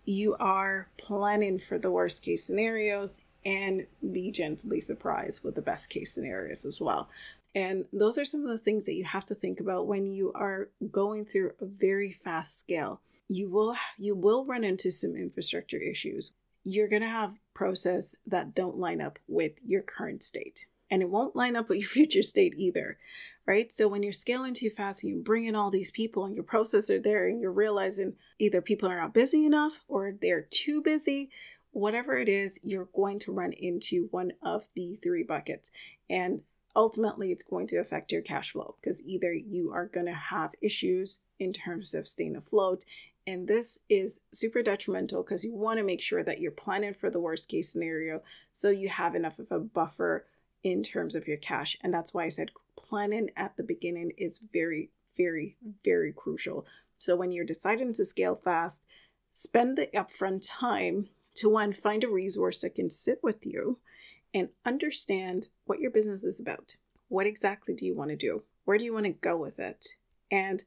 you 0.05 0.37
are 0.41 0.89
planning 0.97 1.59
for 1.59 1.79
the 1.79 1.91
worst 1.91 2.23
case 2.23 2.45
scenarios 2.45 3.21
and 3.45 3.87
be 4.13 4.31
gently 4.31 4.81
surprised 4.81 5.45
with 5.45 5.55
the 5.55 5.63
best 5.63 5.91
case 5.91 6.13
scenarios 6.13 6.65
as 6.65 6.81
well. 6.81 7.09
And 7.55 7.87
those 7.93 8.19
are 8.19 8.25
some 8.25 8.43
of 8.43 8.49
the 8.49 8.59
things 8.59 8.87
that 8.87 8.95
you 8.95 9.05
have 9.05 9.25
to 9.27 9.35
think 9.35 9.61
about 9.61 9.87
when 9.87 10.07
you 10.07 10.33
are 10.35 10.69
going 10.91 11.25
through 11.25 11.53
a 11.61 11.65
very 11.65 12.13
fast 12.13 12.59
scale. 12.59 13.01
You 13.29 13.49
will 13.51 13.77
you 13.99 14.15
will 14.15 14.45
run 14.45 14.65
into 14.65 14.91
some 14.91 15.17
infrastructure 15.17 15.79
issues. 15.79 16.33
You're 16.65 16.89
going 16.89 17.03
to 17.03 17.09
have 17.09 17.39
process 17.55 18.15
that 18.27 18.55
don't 18.55 18.79
line 18.79 19.01
up 19.01 19.19
with 19.27 19.53
your 19.65 19.83
current 19.83 20.23
state. 20.23 20.67
And 20.91 21.03
it 21.03 21.11
won't 21.11 21.37
line 21.37 21.57
up 21.57 21.69
with 21.69 21.79
your 21.81 21.89
future 21.89 22.23
state 22.23 22.55
either. 22.57 22.99
Right? 23.47 23.73
So 23.73 23.89
when 23.89 24.03
you're 24.03 24.13
scaling 24.13 24.53
too 24.53 24.69
fast 24.69 25.03
and 25.03 25.11
you 25.11 25.23
bring 25.23 25.47
in 25.47 25.55
all 25.55 25.71
these 25.71 25.91
people 25.91 26.27
and 26.27 26.35
your 26.35 26.45
process 26.45 26.91
are 26.91 27.01
there 27.01 27.27
and 27.27 27.41
you're 27.41 27.51
realizing 27.51 28.13
either 28.39 28.61
people 28.61 28.91
are 28.91 29.01
not 29.01 29.15
busy 29.15 29.47
enough 29.47 29.85
or 29.89 30.13
they're 30.21 30.47
too 30.51 30.83
busy 30.83 31.31
whatever 31.79 32.19
it 32.19 32.29
is, 32.29 32.61
you're 32.63 32.89
going 32.95 33.19
to 33.21 33.33
run 33.33 33.53
into 33.53 34.09
one 34.11 34.33
of 34.43 34.69
the 34.75 34.97
three 35.03 35.23
buckets. 35.23 35.71
And 36.09 36.41
ultimately, 36.75 37.31
it's 37.31 37.43
going 37.43 37.67
to 37.69 37.77
affect 37.77 38.13
your 38.13 38.23
cash 38.23 38.53
flow 38.53 38.77
because 38.81 39.03
either 39.05 39.33
you 39.33 39.73
are 39.73 39.87
going 39.87 40.07
to 40.07 40.13
have 40.15 40.53
issues 40.61 41.21
in 41.39 41.53
terms 41.53 41.95
of 41.95 42.09
staying 42.09 42.37
afloat. 42.37 42.85
And 43.27 43.47
this 43.47 43.79
is 43.89 44.21
super 44.33 44.63
detrimental 44.63 45.23
because 45.23 45.45
you 45.45 45.55
want 45.55 45.79
to 45.79 45.85
make 45.85 46.01
sure 46.01 46.25
that 46.25 46.41
you're 46.41 46.51
planning 46.51 46.95
for 46.95 47.11
the 47.11 47.21
worst 47.21 47.49
case 47.49 47.71
scenario 47.71 48.23
so 48.53 48.71
you 48.71 48.89
have 48.89 49.15
enough 49.15 49.39
of 49.39 49.49
a 49.51 49.61
buffer 49.61 50.27
in 50.63 50.83
terms 50.83 51.15
of 51.15 51.29
your 51.29 51.37
cash. 51.37 51.77
And 51.83 51.93
that's 51.93 52.13
why 52.13 52.25
I 52.25 52.29
said 52.29 52.51
planning 52.77 53.31
at 53.37 53.57
the 53.57 53.63
beginning 53.63 54.13
is 54.17 54.39
very, 54.39 54.91
very, 55.17 55.57
very 55.85 56.13
crucial. 56.13 56.67
So 56.99 57.17
when 57.17 57.33
you're 57.33 57.45
deciding 57.45 57.93
to 57.95 58.05
scale 58.05 58.35
fast, 58.35 58.85
spend 59.31 59.77
the 59.77 59.89
upfront 59.95 60.49
time 60.49 61.09
to 61.37 61.49
one, 61.49 61.73
find 61.73 62.03
a 62.03 62.09
resource 62.09 62.61
that 62.63 62.75
can 62.75 62.91
sit 62.91 63.21
with 63.23 63.47
you 63.47 63.79
and 64.35 64.49
understand 64.67 65.47
what 65.65 65.81
your 65.81 65.91
business 65.91 66.25
is 66.25 66.41
about. 66.41 66.77
What 67.09 67.27
exactly 67.27 67.75
do 67.75 67.87
you 67.87 67.95
want 67.95 68.11
to 68.11 68.17
do? 68.17 68.43
Where 68.65 68.79
do 68.79 68.85
you 68.85 68.93
want 68.93 69.07
to 69.07 69.13
go 69.13 69.37
with 69.37 69.59
it? 69.59 69.95
And 70.31 70.65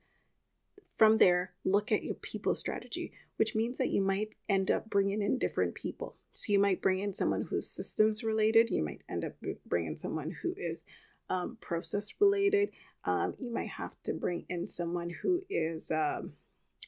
from 0.95 1.17
there, 1.17 1.51
look 1.65 1.91
at 1.91 2.03
your 2.03 2.15
people 2.15 2.55
strategy, 2.55 3.11
which 3.37 3.55
means 3.55 3.77
that 3.77 3.89
you 3.89 4.01
might 4.01 4.35
end 4.47 4.71
up 4.71 4.89
bringing 4.89 5.21
in 5.21 5.37
different 5.37 5.75
people. 5.75 6.15
So 6.33 6.53
you 6.53 6.59
might 6.59 6.81
bring 6.81 6.99
in 6.99 7.13
someone 7.13 7.45
who's 7.49 7.69
systems 7.69 8.23
related. 8.23 8.69
You 8.69 8.83
might 8.83 9.01
end 9.09 9.25
up 9.25 9.33
bringing 9.65 9.97
someone 9.97 10.35
who 10.41 10.53
is 10.57 10.85
um, 11.29 11.57
process 11.61 12.13
related. 12.19 12.69
Um, 13.05 13.33
you 13.39 13.53
might 13.53 13.69
have 13.69 13.95
to 14.03 14.13
bring 14.13 14.45
in 14.49 14.67
someone 14.67 15.09
who 15.09 15.43
is 15.49 15.91
um, 15.91 16.33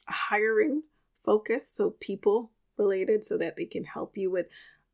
hiring 0.06 0.82
focused, 1.24 1.76
so 1.76 1.94
people 2.00 2.50
related 2.76 3.24
so 3.24 3.38
that 3.38 3.56
they 3.56 3.64
can 3.64 3.84
help 3.84 4.16
you 4.16 4.30
with 4.30 4.46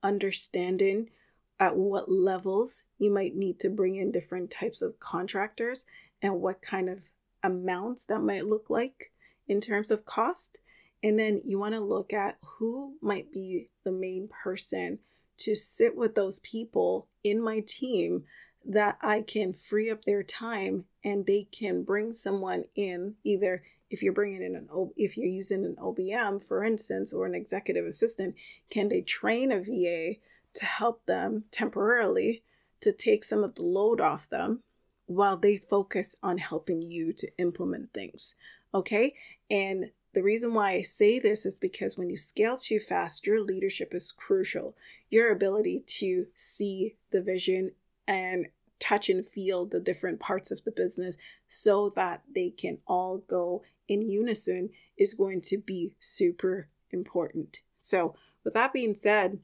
understanding 0.02 1.10
at 1.58 1.76
what 1.76 2.10
levels 2.10 2.84
you 2.98 3.10
might 3.10 3.34
need 3.34 3.60
to 3.60 3.68
bring 3.68 3.96
in 3.96 4.10
different 4.10 4.50
types 4.50 4.80
of 4.80 4.98
contractors 4.98 5.84
and 6.22 6.40
what 6.40 6.62
kind 6.62 6.88
of 6.88 7.10
amounts 7.42 8.06
that 8.06 8.20
might 8.20 8.46
look 8.46 8.70
like 8.70 9.12
in 9.46 9.60
terms 9.60 9.90
of 9.90 10.06
cost. 10.06 10.58
And 11.02 11.18
then 11.18 11.40
you 11.44 11.58
want 11.58 11.74
to 11.74 11.80
look 11.80 12.12
at 12.12 12.38
who 12.42 12.94
might 13.00 13.32
be 13.32 13.68
the 13.84 13.92
main 13.92 14.28
person 14.28 14.98
to 15.38 15.54
sit 15.54 15.96
with 15.96 16.14
those 16.14 16.40
people 16.40 17.08
in 17.24 17.42
my 17.42 17.60
team 17.66 18.24
that 18.66 18.98
I 19.00 19.22
can 19.22 19.54
free 19.54 19.90
up 19.90 20.04
their 20.04 20.22
time 20.22 20.84
and 21.02 21.24
they 21.24 21.48
can 21.50 21.82
bring 21.82 22.12
someone 22.12 22.64
in 22.74 23.14
either 23.24 23.62
if 23.88 24.02
you're 24.02 24.12
bringing 24.12 24.42
in 24.42 24.54
an 24.54 24.68
if 24.96 25.16
you're 25.16 25.26
using 25.26 25.64
an 25.64 25.76
OBM 25.76 26.42
for 26.42 26.62
instance 26.62 27.12
or 27.12 27.24
an 27.24 27.34
executive 27.34 27.86
assistant 27.86 28.34
can 28.68 28.88
they 28.88 29.00
train 29.00 29.50
a 29.50 29.60
VA 29.60 30.20
to 30.52 30.66
help 30.66 31.06
them 31.06 31.44
temporarily 31.50 32.42
to 32.80 32.92
take 32.92 33.24
some 33.24 33.42
of 33.42 33.54
the 33.54 33.62
load 33.62 34.00
off 34.00 34.28
them 34.28 34.62
while 35.06 35.38
they 35.38 35.56
focus 35.56 36.14
on 36.22 36.36
helping 36.36 36.82
you 36.82 37.14
to 37.14 37.28
implement 37.38 37.94
things 37.94 38.34
okay? 38.74 39.14
And 39.50 39.90
the 40.12 40.22
reason 40.22 40.54
why 40.54 40.72
I 40.72 40.82
say 40.82 41.18
this 41.18 41.46
is 41.46 41.58
because 41.58 41.96
when 41.96 42.10
you 42.10 42.16
scale 42.16 42.56
too 42.56 42.80
fast, 42.80 43.26
your 43.26 43.40
leadership 43.40 43.94
is 43.94 44.10
crucial. 44.10 44.76
Your 45.08 45.30
ability 45.30 45.84
to 45.98 46.26
see 46.34 46.96
the 47.10 47.22
vision 47.22 47.72
and 48.08 48.46
touch 48.80 49.08
and 49.08 49.24
feel 49.24 49.66
the 49.66 49.78
different 49.78 50.18
parts 50.18 50.50
of 50.50 50.64
the 50.64 50.72
business 50.72 51.16
so 51.46 51.90
that 51.90 52.22
they 52.34 52.50
can 52.50 52.78
all 52.86 53.18
go 53.18 53.62
in 53.86 54.08
unison 54.08 54.70
is 54.96 55.14
going 55.14 55.40
to 55.42 55.58
be 55.58 55.94
super 55.98 56.68
important. 56.90 57.60
So, 57.78 58.14
with 58.42 58.54
that 58.54 58.72
being 58.72 58.94
said, 58.94 59.38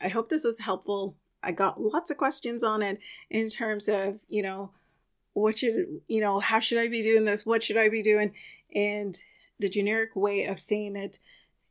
I 0.00 0.08
hope 0.08 0.28
this 0.28 0.44
was 0.44 0.60
helpful. 0.60 1.16
I 1.42 1.52
got 1.52 1.80
lots 1.80 2.10
of 2.10 2.16
questions 2.16 2.62
on 2.62 2.82
it 2.82 3.00
in 3.28 3.48
terms 3.48 3.88
of, 3.88 4.20
you 4.28 4.42
know, 4.42 4.70
what 5.34 5.58
should, 5.58 6.00
you 6.06 6.20
know, 6.20 6.40
how 6.40 6.60
should 6.60 6.78
I 6.78 6.88
be 6.88 7.02
doing 7.02 7.24
this? 7.24 7.44
What 7.44 7.62
should 7.62 7.76
I 7.76 7.88
be 7.88 8.02
doing? 8.02 8.32
And 8.74 9.18
the 9.58 9.68
generic 9.68 10.16
way 10.16 10.44
of 10.44 10.58
saying 10.58 10.96
it, 10.96 11.18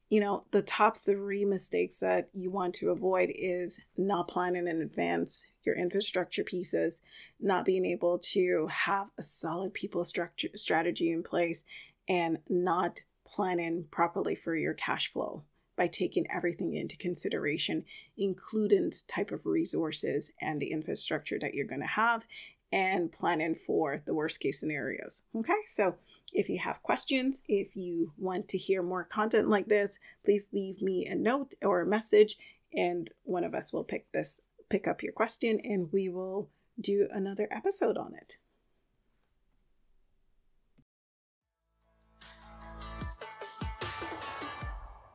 you 0.10 0.20
know, 0.20 0.44
the 0.52 0.62
top 0.62 0.98
three 0.98 1.44
mistakes 1.44 2.00
that 2.00 2.30
you 2.34 2.52
want 2.52 2.76
to 2.76 2.92
avoid 2.92 3.32
is 3.34 3.82
not 3.98 4.28
planning 4.28 4.68
in 4.68 4.82
advance 4.82 5.48
your 5.64 5.76
infrastructure 5.76 6.44
pieces, 6.44 7.02
not 7.40 7.66
being 7.66 7.86
able 7.86 8.20
to 8.20 8.68
have 8.70 9.08
a 9.18 9.24
solid 9.24 9.74
people 9.74 10.04
structure 10.04 10.50
strategy 10.56 11.12
in 11.12 11.24
place, 11.24 11.64
and 12.08 12.38
not 12.50 13.02
planning 13.26 13.86
properly 13.90 14.36
for 14.36 14.56
your 14.56 14.74
cash 14.74 15.12
flow 15.12 15.44
by 15.76 15.88
taking 15.88 16.28
everything 16.32 16.76
into 16.76 16.98
consideration, 16.98 17.84
including 18.18 18.92
type 19.08 19.32
of 19.32 19.46
resources 19.46 20.32
and 20.40 20.62
the 20.62 20.72
infrastructure 20.72 21.40
that 21.40 21.54
you're 21.54 21.66
going 21.66 21.82
to 21.82 21.88
have 21.88 22.28
and 22.72 23.12
planning 23.12 23.56
for 23.56 24.00
the 24.06 24.14
worst 24.14 24.40
case 24.40 24.60
scenarios. 24.60 25.24
Okay, 25.36 25.54
so 25.66 25.96
if 26.34 26.50
you 26.50 26.60
have 26.60 26.84
questions, 26.84 27.44
if 27.48 27.76
you 27.76 28.12
want 28.18 28.48
to 28.50 28.58
hear 28.58 28.82
more 28.82 29.04
content 29.04 29.50
like 29.50 29.68
this, 29.68 30.00
please 30.26 30.50
leave 30.52 30.82
me 30.82 31.06
a 31.06 31.16
note 31.16 31.54
or 31.62 31.82
a 31.82 31.86
message, 31.86 32.38
and 32.74 33.12
one 33.24 33.44
of 33.44 33.54
us 33.54 33.72
will 33.72 33.84
pick 33.84 34.12
this 34.12 34.42
pick 34.70 34.88
up 34.88 35.04
your 35.04 35.14
question 35.14 35.60
and 35.64 35.92
we 35.92 36.10
will 36.10 36.50
do 36.82 37.08
another 37.12 37.48
episode 37.52 37.96
on 37.96 38.16
it. 38.16 38.38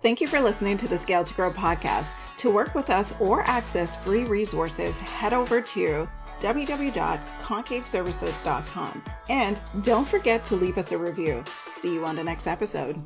Thank 0.00 0.20
you 0.20 0.28
for 0.28 0.40
listening 0.40 0.76
to 0.76 0.86
the 0.86 0.96
Scale 0.96 1.24
to 1.24 1.34
Grow 1.34 1.50
podcast. 1.50 2.14
To 2.36 2.52
work 2.52 2.76
with 2.76 2.88
us 2.88 3.20
or 3.20 3.42
access 3.42 3.96
free 3.96 4.22
resources, 4.22 5.00
head 5.00 5.32
over 5.32 5.60
to 5.60 6.08
www.koncaveservices.com. 6.40 9.02
And 9.28 9.60
don't 9.82 10.08
forget 10.08 10.44
to 10.44 10.56
leave 10.56 10.78
us 10.78 10.92
a 10.92 10.98
review. 10.98 11.44
See 11.72 11.92
you 11.92 12.04
on 12.04 12.16
the 12.16 12.24
next 12.24 12.46
episode. 12.46 13.02